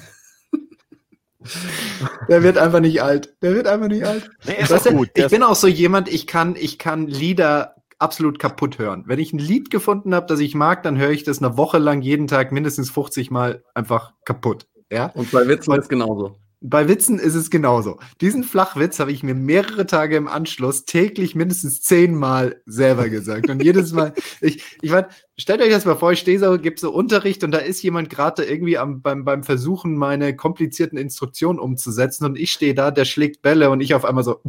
Der 2.28 2.42
wird 2.42 2.58
einfach 2.58 2.80
nicht 2.80 3.02
alt. 3.02 3.34
Der 3.42 3.54
wird 3.54 3.66
einfach 3.66 3.88
nicht 3.88 4.04
alt. 4.04 4.30
Nee, 4.46 4.56
ist 4.60 4.70
weißt 4.70 4.90
gut. 4.90 5.10
Ich 5.14 5.28
bin 5.28 5.42
auch 5.42 5.56
so 5.56 5.66
jemand, 5.66 6.08
ich 6.08 6.26
kann, 6.26 6.56
ich 6.56 6.78
kann 6.78 7.06
Lieder 7.06 7.77
absolut 7.98 8.38
kaputt 8.38 8.78
hören. 8.78 9.04
Wenn 9.06 9.18
ich 9.18 9.32
ein 9.32 9.38
Lied 9.38 9.70
gefunden 9.70 10.14
habe, 10.14 10.26
das 10.26 10.40
ich 10.40 10.54
mag, 10.54 10.82
dann 10.82 10.98
höre 10.98 11.10
ich 11.10 11.24
das 11.24 11.42
eine 11.42 11.56
Woche 11.56 11.78
lang 11.78 12.02
jeden 12.02 12.26
Tag 12.26 12.52
mindestens 12.52 12.90
50 12.90 13.30
Mal 13.30 13.64
einfach 13.74 14.12
kaputt. 14.24 14.66
Ja? 14.90 15.06
Und 15.14 15.30
bei 15.30 15.46
Witzen 15.48 15.72
ist 15.72 15.82
es 15.82 15.88
genauso. 15.88 16.36
Bei 16.60 16.88
Witzen 16.88 17.20
ist 17.20 17.36
es 17.36 17.50
genauso. 17.50 18.00
Diesen 18.20 18.42
Flachwitz 18.42 18.98
habe 18.98 19.12
ich 19.12 19.22
mir 19.22 19.36
mehrere 19.36 19.86
Tage 19.86 20.16
im 20.16 20.26
Anschluss 20.26 20.84
täglich 20.84 21.36
mindestens 21.36 21.82
zehnmal 21.82 22.60
selber 22.66 23.08
gesagt. 23.08 23.48
Und 23.48 23.62
jedes 23.62 23.92
Mal, 23.92 24.12
ich, 24.40 24.64
ich 24.82 24.90
meine, 24.90 25.08
stellt 25.36 25.62
euch 25.62 25.70
das 25.70 25.84
mal 25.84 25.96
vor, 25.96 26.10
ich 26.10 26.18
stehe 26.18 26.38
so, 26.40 26.58
gibt 26.58 26.80
so 26.80 26.92
Unterricht 26.92 27.44
und 27.44 27.52
da 27.52 27.58
ist 27.58 27.80
jemand 27.82 28.10
gerade 28.10 28.44
irgendwie 28.44 28.76
am, 28.76 29.02
beim, 29.02 29.24
beim 29.24 29.44
Versuchen, 29.44 29.96
meine 29.96 30.34
komplizierten 30.34 30.98
Instruktionen 30.98 31.60
umzusetzen 31.60 32.24
und 32.24 32.36
ich 32.36 32.50
stehe 32.50 32.74
da, 32.74 32.90
der 32.90 33.04
schlägt 33.04 33.40
Bälle 33.40 33.70
und 33.70 33.80
ich 33.80 33.94
auf 33.94 34.04
einmal 34.04 34.24
so 34.24 34.40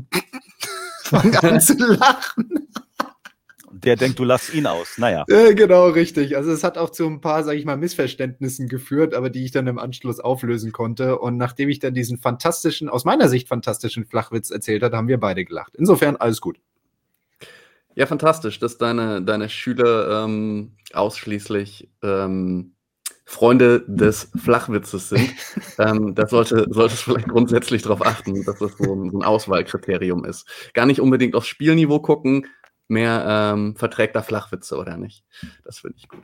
fange 1.04 1.44
an 1.44 1.62
zu 1.62 1.76
lachen 1.78 2.70
der 3.72 3.96
denkt, 3.96 4.20
du 4.20 4.24
lass 4.24 4.54
ihn 4.54 4.68
aus. 4.68 4.98
Naja. 4.98 5.26
Äh, 5.28 5.54
genau, 5.56 5.88
richtig. 5.88 6.36
Also 6.38 6.52
es 6.52 6.64
hat 6.64 6.78
auch 6.78 6.90
zu 6.90 7.06
ein 7.06 7.22
paar, 7.22 7.44
sage 7.44 7.58
ich 7.58 7.66
mal, 7.66 7.78
Missverständnissen 7.78 8.68
geführt, 8.68 9.14
aber 9.14 9.30
die 9.30 9.46
ich 9.46 9.52
dann 9.52 9.68
im 9.68 9.80
Anschluss 9.80 10.20
auflösen 10.20 10.72
konnte. 10.72 11.20
Und 11.20 11.38
nachdem 11.38 11.70
ich 11.70 11.80
dann 11.80 11.94
diesen 11.94 12.18
fantastischen, 12.18 12.90
aus 12.90 13.06
meiner 13.06 13.30
Sicht 13.30 13.48
fantastischen 13.48 14.06
Flachwitz 14.06 14.50
erzählt 14.52 14.84
hat, 14.84 14.94
haben 14.94 15.08
wir 15.08 15.20
beide 15.20 15.46
gelacht. 15.46 15.76
Insofern 15.78 16.16
alles 16.16 16.42
gut. 16.42 16.60
Ja, 17.96 18.06
fantastisch, 18.06 18.60
dass 18.60 18.78
deine, 18.78 19.22
deine 19.22 19.50
Schüler 19.50 20.24
ähm, 20.24 20.74
ausschließlich 20.94 21.90
ähm, 22.02 22.74
Freunde 23.30 23.86
des 23.88 24.32
Flachwitzes 24.36 25.10
sind. 25.10 25.30
ähm, 25.78 26.16
da 26.16 26.28
sollte, 26.28 26.66
solltest 26.70 27.04
vielleicht 27.04 27.28
grundsätzlich 27.28 27.84
darauf 27.84 28.04
achten, 28.04 28.44
dass 28.44 28.58
das 28.58 28.72
so 28.78 28.96
ein, 28.96 29.12
so 29.12 29.20
ein 29.20 29.24
Auswahlkriterium 29.24 30.26
ist. 30.26 30.48
Gar 30.74 30.88
nicht 30.88 31.00
unbedingt 31.00 31.36
aufs 31.36 31.48
Spielniveau 31.48 32.00
gucken, 32.00 32.48
mehr 32.89 33.25
ähm, 33.28 33.75
verträgt 33.75 34.15
er 34.15 34.23
Flachwitze 34.23 34.78
oder 34.78 34.97
nicht. 34.97 35.23
Das 35.63 35.80
finde 35.80 35.97
ich 35.99 36.10
gut. 36.10 36.23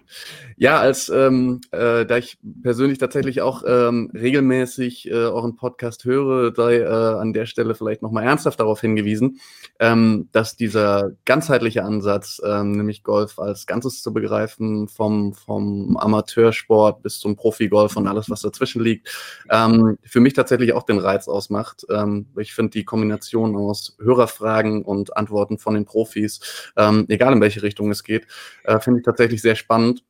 Ja, 0.58 0.80
als 0.80 1.10
ähm, 1.10 1.62
äh, 1.72 2.06
da 2.06 2.18
ich 2.18 2.38
persönlich 2.64 2.98
tatsächlich 2.98 3.42
auch 3.42 3.64
ähm, 3.66 4.12
regelmäßig 4.14 5.10
äh, 5.10 5.14
euren 5.14 5.56
Podcast 5.56 6.06
höre, 6.06 6.54
sei 6.56 6.78
äh, 6.78 6.88
an 6.88 7.34
der 7.34 7.46
Stelle 7.46 7.76
vielleicht 7.76 8.02
nochmal 8.02 8.24
ernsthaft 8.24 8.60
darauf 8.60 8.82
hingewiesen, 8.82 9.40
ähm, 9.80 10.30
dass 10.32 10.56
dieser 10.56 11.12
ganzheitliche 11.26 11.84
Ansatz, 11.84 12.42
ähm, 12.44 12.72
nämlich 12.72 13.04
Golf 13.04 13.38
als 13.38 13.68
Ganzes 13.68 14.02
zu 14.02 14.12
begreifen, 14.12 14.88
vom, 14.88 15.34
vom 15.34 15.98
Amateursport 15.98 17.04
bis 17.04 17.20
zum 17.20 17.36
Profigolf 17.36 17.96
und 17.96 18.08
alles, 18.08 18.30
was 18.30 18.42
dazwischen 18.42 18.82
liegt, 18.82 19.10
ähm, 19.52 19.98
für 20.04 20.20
mich 20.20 20.34
tatsächlich 20.34 20.74
auch 20.74 20.84
den 20.84 20.98
Reiz 20.98 21.28
ausmacht. 21.28 21.86
Ähm, 21.90 22.28
ich 22.38 22.54
finde 22.54 22.72
die 22.72 22.86
Kombination 22.86 23.56
aus 23.56 23.96
Hörerfragen 24.02 24.84
und 24.84 25.16
Antworten 25.16 25.60
von 25.60 25.76
den 25.76 25.86
Profis 25.86 26.40
ähm, 26.78 27.06
egal 27.10 27.34
in 27.34 27.42
welche 27.42 27.64
Richtung 27.64 27.92
es 27.92 28.04
geht, 28.04 28.28
äh, 28.64 28.80
finde 28.80 29.00
ich 29.00 29.06
tatsächlich 29.06 29.42
sehr 29.42 29.56
spannend 29.56 30.04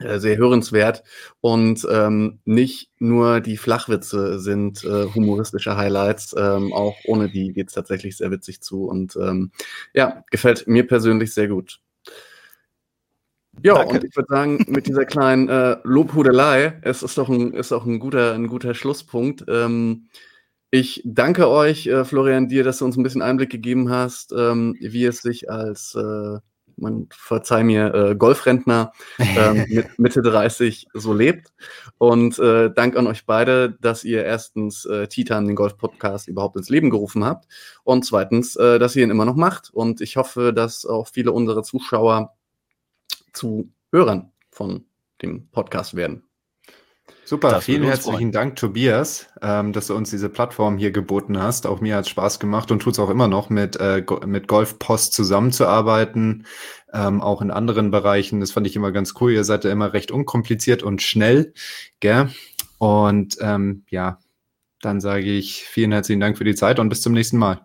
äh, 0.00 0.18
sehr 0.18 0.38
hörenswert 0.38 1.02
und 1.42 1.86
ähm, 1.90 2.38
nicht 2.46 2.90
nur 2.98 3.40
die 3.40 3.58
Flachwitze 3.58 4.40
sind 4.40 4.82
äh, 4.82 5.04
humoristische 5.14 5.76
Highlights, 5.76 6.34
ähm, 6.38 6.72
auch 6.72 6.96
ohne 7.04 7.28
die 7.28 7.52
geht 7.52 7.68
es 7.68 7.74
tatsächlich 7.74 8.16
sehr 8.16 8.30
witzig 8.30 8.62
zu 8.62 8.86
und 8.86 9.16
ähm, 9.16 9.50
ja, 9.92 10.24
gefällt 10.30 10.66
mir 10.66 10.86
persönlich 10.86 11.34
sehr 11.34 11.48
gut. 11.48 11.80
Ja, 13.62 13.74
Danke. 13.74 13.96
und 13.96 14.04
ich 14.04 14.16
würde 14.16 14.28
sagen, 14.30 14.64
mit 14.68 14.86
dieser 14.86 15.04
kleinen 15.04 15.50
äh, 15.50 15.76
Lobhudelei, 15.82 16.78
es 16.80 17.02
ist 17.02 17.18
doch 17.18 17.28
ein, 17.28 17.52
ist 17.52 17.72
auch 17.72 17.84
ein 17.84 17.98
guter, 17.98 18.32
ein 18.32 18.46
guter 18.46 18.74
Schlusspunkt. 18.74 19.44
Ähm, 19.48 20.08
ich 20.70 21.02
danke 21.04 21.48
euch, 21.48 21.86
äh, 21.86 22.04
Florian, 22.04 22.48
dir, 22.48 22.64
dass 22.64 22.78
du 22.78 22.84
uns 22.84 22.96
ein 22.96 23.02
bisschen 23.02 23.22
Einblick 23.22 23.50
gegeben 23.50 23.90
hast, 23.90 24.32
ähm, 24.32 24.76
wie 24.80 25.04
es 25.04 25.20
sich 25.20 25.50
als, 25.50 25.94
äh, 25.96 26.38
man 26.76 27.08
verzeih 27.10 27.64
mir, 27.64 27.92
äh, 27.94 28.14
Golfrentner 28.14 28.92
ähm, 29.18 29.66
mit 29.68 29.98
Mitte 29.98 30.22
30 30.22 30.86
so 30.94 31.12
lebt. 31.12 31.52
Und 31.98 32.38
äh, 32.38 32.70
Dank 32.72 32.96
an 32.96 33.06
euch 33.06 33.26
beide, 33.26 33.76
dass 33.80 34.04
ihr 34.04 34.24
erstens 34.24 34.86
äh, 34.86 35.08
Titan, 35.08 35.46
den 35.46 35.56
Golf-Podcast, 35.56 36.28
überhaupt 36.28 36.56
ins 36.56 36.70
Leben 36.70 36.90
gerufen 36.90 37.24
habt 37.24 37.46
und 37.84 38.04
zweitens, 38.04 38.56
äh, 38.56 38.78
dass 38.78 38.96
ihr 38.96 39.02
ihn 39.02 39.10
immer 39.10 39.24
noch 39.24 39.36
macht. 39.36 39.70
Und 39.72 40.00
ich 40.00 40.16
hoffe, 40.16 40.52
dass 40.52 40.86
auch 40.86 41.08
viele 41.08 41.32
unserer 41.32 41.62
Zuschauer 41.62 42.34
zu 43.32 43.72
Hörern 43.92 44.32
von 44.50 44.84
dem 45.20 45.48
Podcast 45.50 45.96
werden. 45.96 46.29
Super, 47.24 47.50
das 47.50 47.64
vielen 47.64 47.84
herzlichen 47.84 48.16
freuen. 48.16 48.32
Dank, 48.32 48.56
Tobias, 48.56 49.28
ähm, 49.40 49.72
dass 49.72 49.86
du 49.86 49.94
uns 49.94 50.10
diese 50.10 50.28
Plattform 50.28 50.78
hier 50.78 50.90
geboten 50.90 51.40
hast. 51.40 51.66
Auch 51.66 51.80
mir 51.80 51.96
hat 51.96 52.04
es 52.04 52.10
Spaß 52.10 52.40
gemacht 52.40 52.70
und 52.72 52.80
tut 52.80 52.94
es 52.94 52.98
auch 52.98 53.10
immer 53.10 53.28
noch, 53.28 53.50
mit, 53.50 53.76
äh, 53.76 54.02
mit 54.26 54.48
Golfpost 54.48 55.12
zusammenzuarbeiten, 55.12 56.46
ähm, 56.92 57.20
auch 57.20 57.40
in 57.40 57.50
anderen 57.50 57.90
Bereichen. 57.90 58.40
Das 58.40 58.50
fand 58.50 58.66
ich 58.66 58.74
immer 58.74 58.90
ganz 58.92 59.14
cool. 59.20 59.32
Ihr 59.32 59.44
seid 59.44 59.64
ja 59.64 59.70
immer 59.70 59.92
recht 59.92 60.10
unkompliziert 60.10 60.82
und 60.82 61.02
schnell, 61.02 61.52
gell? 62.00 62.30
Und 62.78 63.36
ähm, 63.40 63.84
ja, 63.90 64.18
dann 64.80 65.00
sage 65.00 65.24
ich 65.24 65.64
vielen 65.64 65.92
herzlichen 65.92 66.20
Dank 66.20 66.38
für 66.38 66.44
die 66.44 66.54
Zeit 66.54 66.78
und 66.78 66.88
bis 66.88 67.02
zum 67.02 67.12
nächsten 67.12 67.38
Mal. 67.38 67.60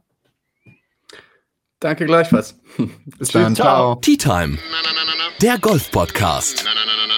Danke 1.79 2.05
gleichfalls. 2.05 2.59
bis 3.17 3.29
dann, 3.29 3.55
ciao. 3.55 3.95
Tea 3.95 4.17
Time, 4.17 4.57
der 5.41 5.57
Golf-Podcast. 5.59 6.65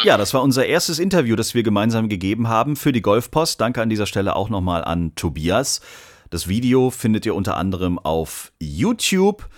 Ja, 0.03 0.15
das 0.17 0.33
war 0.33 0.43
unser 0.43 0.65
erstes 0.65 0.99
Interview, 0.99 1.35
das 1.35 1.53
wir 1.53 1.63
gemeinsam 1.63 2.07
gegeben 2.07 2.47
haben 2.47 2.75
für 2.75 2.91
die 2.91 3.01
Golfpost. 3.01 3.59
Danke 3.59 3.81
an 3.81 3.89
dieser 3.89 4.05
Stelle 4.05 4.35
auch 4.35 4.49
nochmal 4.49 4.83
an 4.83 5.15
Tobias. 5.15 5.81
Das 6.29 6.47
Video 6.47 6.91
findet 6.91 7.25
ihr 7.25 7.33
unter 7.33 7.57
anderem 7.57 7.97
auf 7.97 8.51
YouTube 8.59 9.49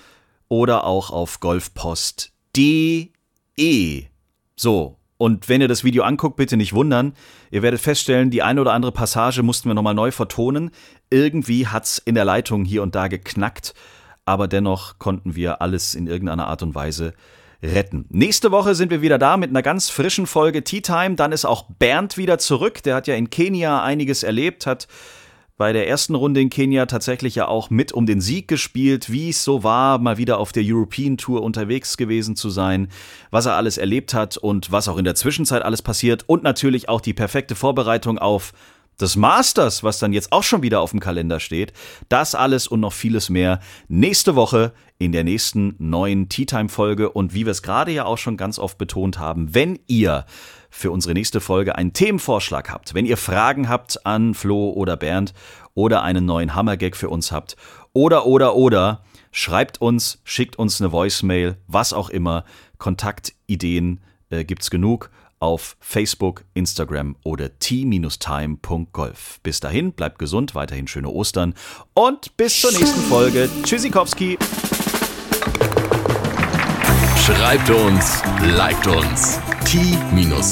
oder 0.48 0.86
auch 0.86 1.12
auf 1.12 1.40
golfpost.de. 1.40 2.30
So, 4.56 4.98
und 5.18 5.50
wenn 5.50 5.60
ihr 5.62 5.68
das 5.68 5.84
Video 5.84 6.04
anguckt, 6.04 6.38
bitte 6.38 6.56
nicht 6.56 6.74
wundern. 6.74 7.14
Ihr 7.52 7.62
werdet 7.62 7.82
feststellen, 7.82 8.30
die 8.30 8.42
eine 8.42 8.62
oder 8.62 8.72
andere 8.74 8.94
Passage 8.94 9.44
mussten 9.44 9.70
wir 9.70 9.74
nochmal 9.74 9.94
neu 9.94 10.12
vertonen. 10.12 10.72
Irgendwie 11.10 11.68
hat's 11.68 11.98
in 11.98 12.16
der 12.16 12.26
Leitung 12.26 12.64
hier 12.64 12.82
und 12.82 12.96
da 12.96 13.10
geknackt, 13.10 13.74
aber 14.24 14.48
dennoch 14.48 14.98
konnten 14.98 15.36
wir 15.36 15.62
alles 15.62 15.96
in 15.96 16.08
irgendeiner 16.08 16.48
Art 16.48 16.64
und 16.64 16.74
Weise 16.76 17.14
retten. 17.62 18.06
Nächste 18.10 18.52
Woche 18.52 18.76
sind 18.76 18.90
wir 18.90 19.02
wieder 19.02 19.18
da 19.18 19.38
mit 19.38 19.50
einer 19.50 19.62
ganz 19.62 19.90
frischen 19.90 20.28
Folge 20.28 20.64
Tea 20.64 20.82
Time. 20.82 21.16
Dann 21.16 21.32
ist 21.32 21.46
auch 21.46 21.66
Bernd 21.78 22.18
wieder 22.18 22.38
zurück. 22.38 22.84
Der 22.84 22.96
hat 22.96 23.08
ja 23.08 23.16
in 23.16 23.30
Kenia 23.30 23.84
einiges 23.84 24.24
erlebt, 24.24 24.66
hat 24.66 24.88
bei 25.58 25.74
der 25.74 25.90
ersten 25.90 26.16
Runde 26.16 26.40
in 26.40 26.50
Kenia 26.50 26.86
tatsächlich 26.86 27.36
ja 27.36 27.50
auch 27.50 27.70
mit 27.70 27.92
um 27.92 28.06
den 28.06 28.22
Sieg 28.22 28.48
gespielt, 28.48 29.12
wie 29.12 29.30
es 29.30 29.44
so 29.44 29.62
war, 29.62 30.00
mal 30.00 30.18
wieder 30.18 30.38
auf 30.38 30.54
der 30.54 30.64
European 30.66 31.18
Tour 31.18 31.44
unterwegs 31.44 31.98
gewesen 31.98 32.38
zu 32.38 32.50
sein, 32.50 32.88
was 33.30 33.46
er 33.46 33.56
alles 33.56 33.78
erlebt 33.78 34.14
hat 34.14 34.38
und 34.38 34.72
was 34.72 34.88
auch 34.88 34.98
in 34.98 35.04
der 35.04 35.16
Zwischenzeit 35.16 35.62
alles 35.64 35.82
passiert 35.82 36.24
und 36.28 36.44
natürlich 36.44 36.88
auch 36.88 37.02
die 37.02 37.14
perfekte 37.14 37.56
Vorbereitung 37.56 38.20
auf 38.20 38.54
des 39.02 39.16
Masters, 39.16 39.84
was 39.84 40.00
dann 40.00 40.14
jetzt 40.14 40.32
auch 40.32 40.44
schon 40.44 40.62
wieder 40.62 40.82
auf 40.82 40.92
dem 40.92 41.00
Kalender 41.00 41.40
steht. 41.40 41.74
Das 42.10 42.36
alles 42.36 42.68
und 42.68 42.80
noch 42.80 42.94
vieles 42.94 43.30
mehr 43.30 43.60
nächste 43.88 44.36
Woche 44.36 44.74
in 44.98 45.12
der 45.12 45.24
nächsten 45.24 45.76
neuen 45.80 46.30
Tea 46.30 46.46
Time 46.46 46.70
Folge. 46.70 47.10
Und 47.10 47.34
wie 47.34 47.46
wir 47.46 47.52
es 47.52 47.64
gerade 47.64 47.92
ja 47.92 48.06
auch 48.06 48.18
schon 48.18 48.38
ganz 48.38 48.60
oft 48.60 48.78
betont 48.78 49.18
haben, 49.20 49.54
wenn 49.54 49.80
ihr 49.88 50.26
für 50.70 50.92
unsere 50.92 51.14
nächste 51.14 51.42
Folge 51.42 51.76
einen 51.76 51.94
Themenvorschlag 51.94 52.70
habt, 52.70 52.94
wenn 52.94 53.06
ihr 53.06 53.18
Fragen 53.18 53.70
habt 53.70 54.06
an 54.06 54.34
Flo 54.34 54.72
oder 54.72 54.98
Bernd 54.98 55.34
oder 55.74 56.04
einen 56.04 56.26
neuen 56.26 56.54
Hammergag 56.54 56.96
für 56.96 57.10
uns 57.10 57.32
habt 57.32 57.56
oder 57.94 58.26
oder 58.26 58.56
oder 58.56 59.04
schreibt 59.32 59.82
uns, 59.82 60.22
schickt 60.24 60.58
uns 60.58 60.80
eine 60.80 60.92
Voicemail, 60.92 61.58
was 61.68 61.94
auch 61.94 62.10
immer, 62.10 62.44
Kontaktideen 62.78 64.02
äh, 64.30 64.44
gibt's 64.44 64.70
genug 64.70 65.10
auf 65.40 65.78
Facebook, 65.80 66.44
Instagram 66.54 67.16
oder 67.24 67.58
t-time.golf. 67.60 69.40
Bis 69.42 69.60
dahin, 69.60 69.94
bleibt 69.94 70.20
gesund, 70.20 70.56
weiterhin 70.56 70.88
schöne 70.88 71.10
Ostern 71.10 71.54
und 71.94 72.36
bis 72.38 72.60
zur 72.62 72.72
nächsten 72.72 73.02
Folge. 73.02 73.50
Tschüssikowski. 73.64 74.38
Schreibt 77.26 77.70
uns, 77.70 78.22
liked 78.42 78.88
uns. 78.88 79.40
t-time.golf. 79.66 80.50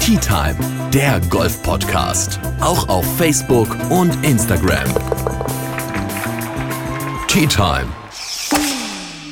Tea 0.00 0.16
Time, 0.16 0.56
der 0.92 1.20
Golf-Podcast. 1.28 2.40
Auch 2.60 2.88
auf 2.88 3.04
Facebook 3.16 3.68
und 3.90 4.24
Instagram. 4.24 4.88
Tea 7.28 7.46
Time. 7.46 7.97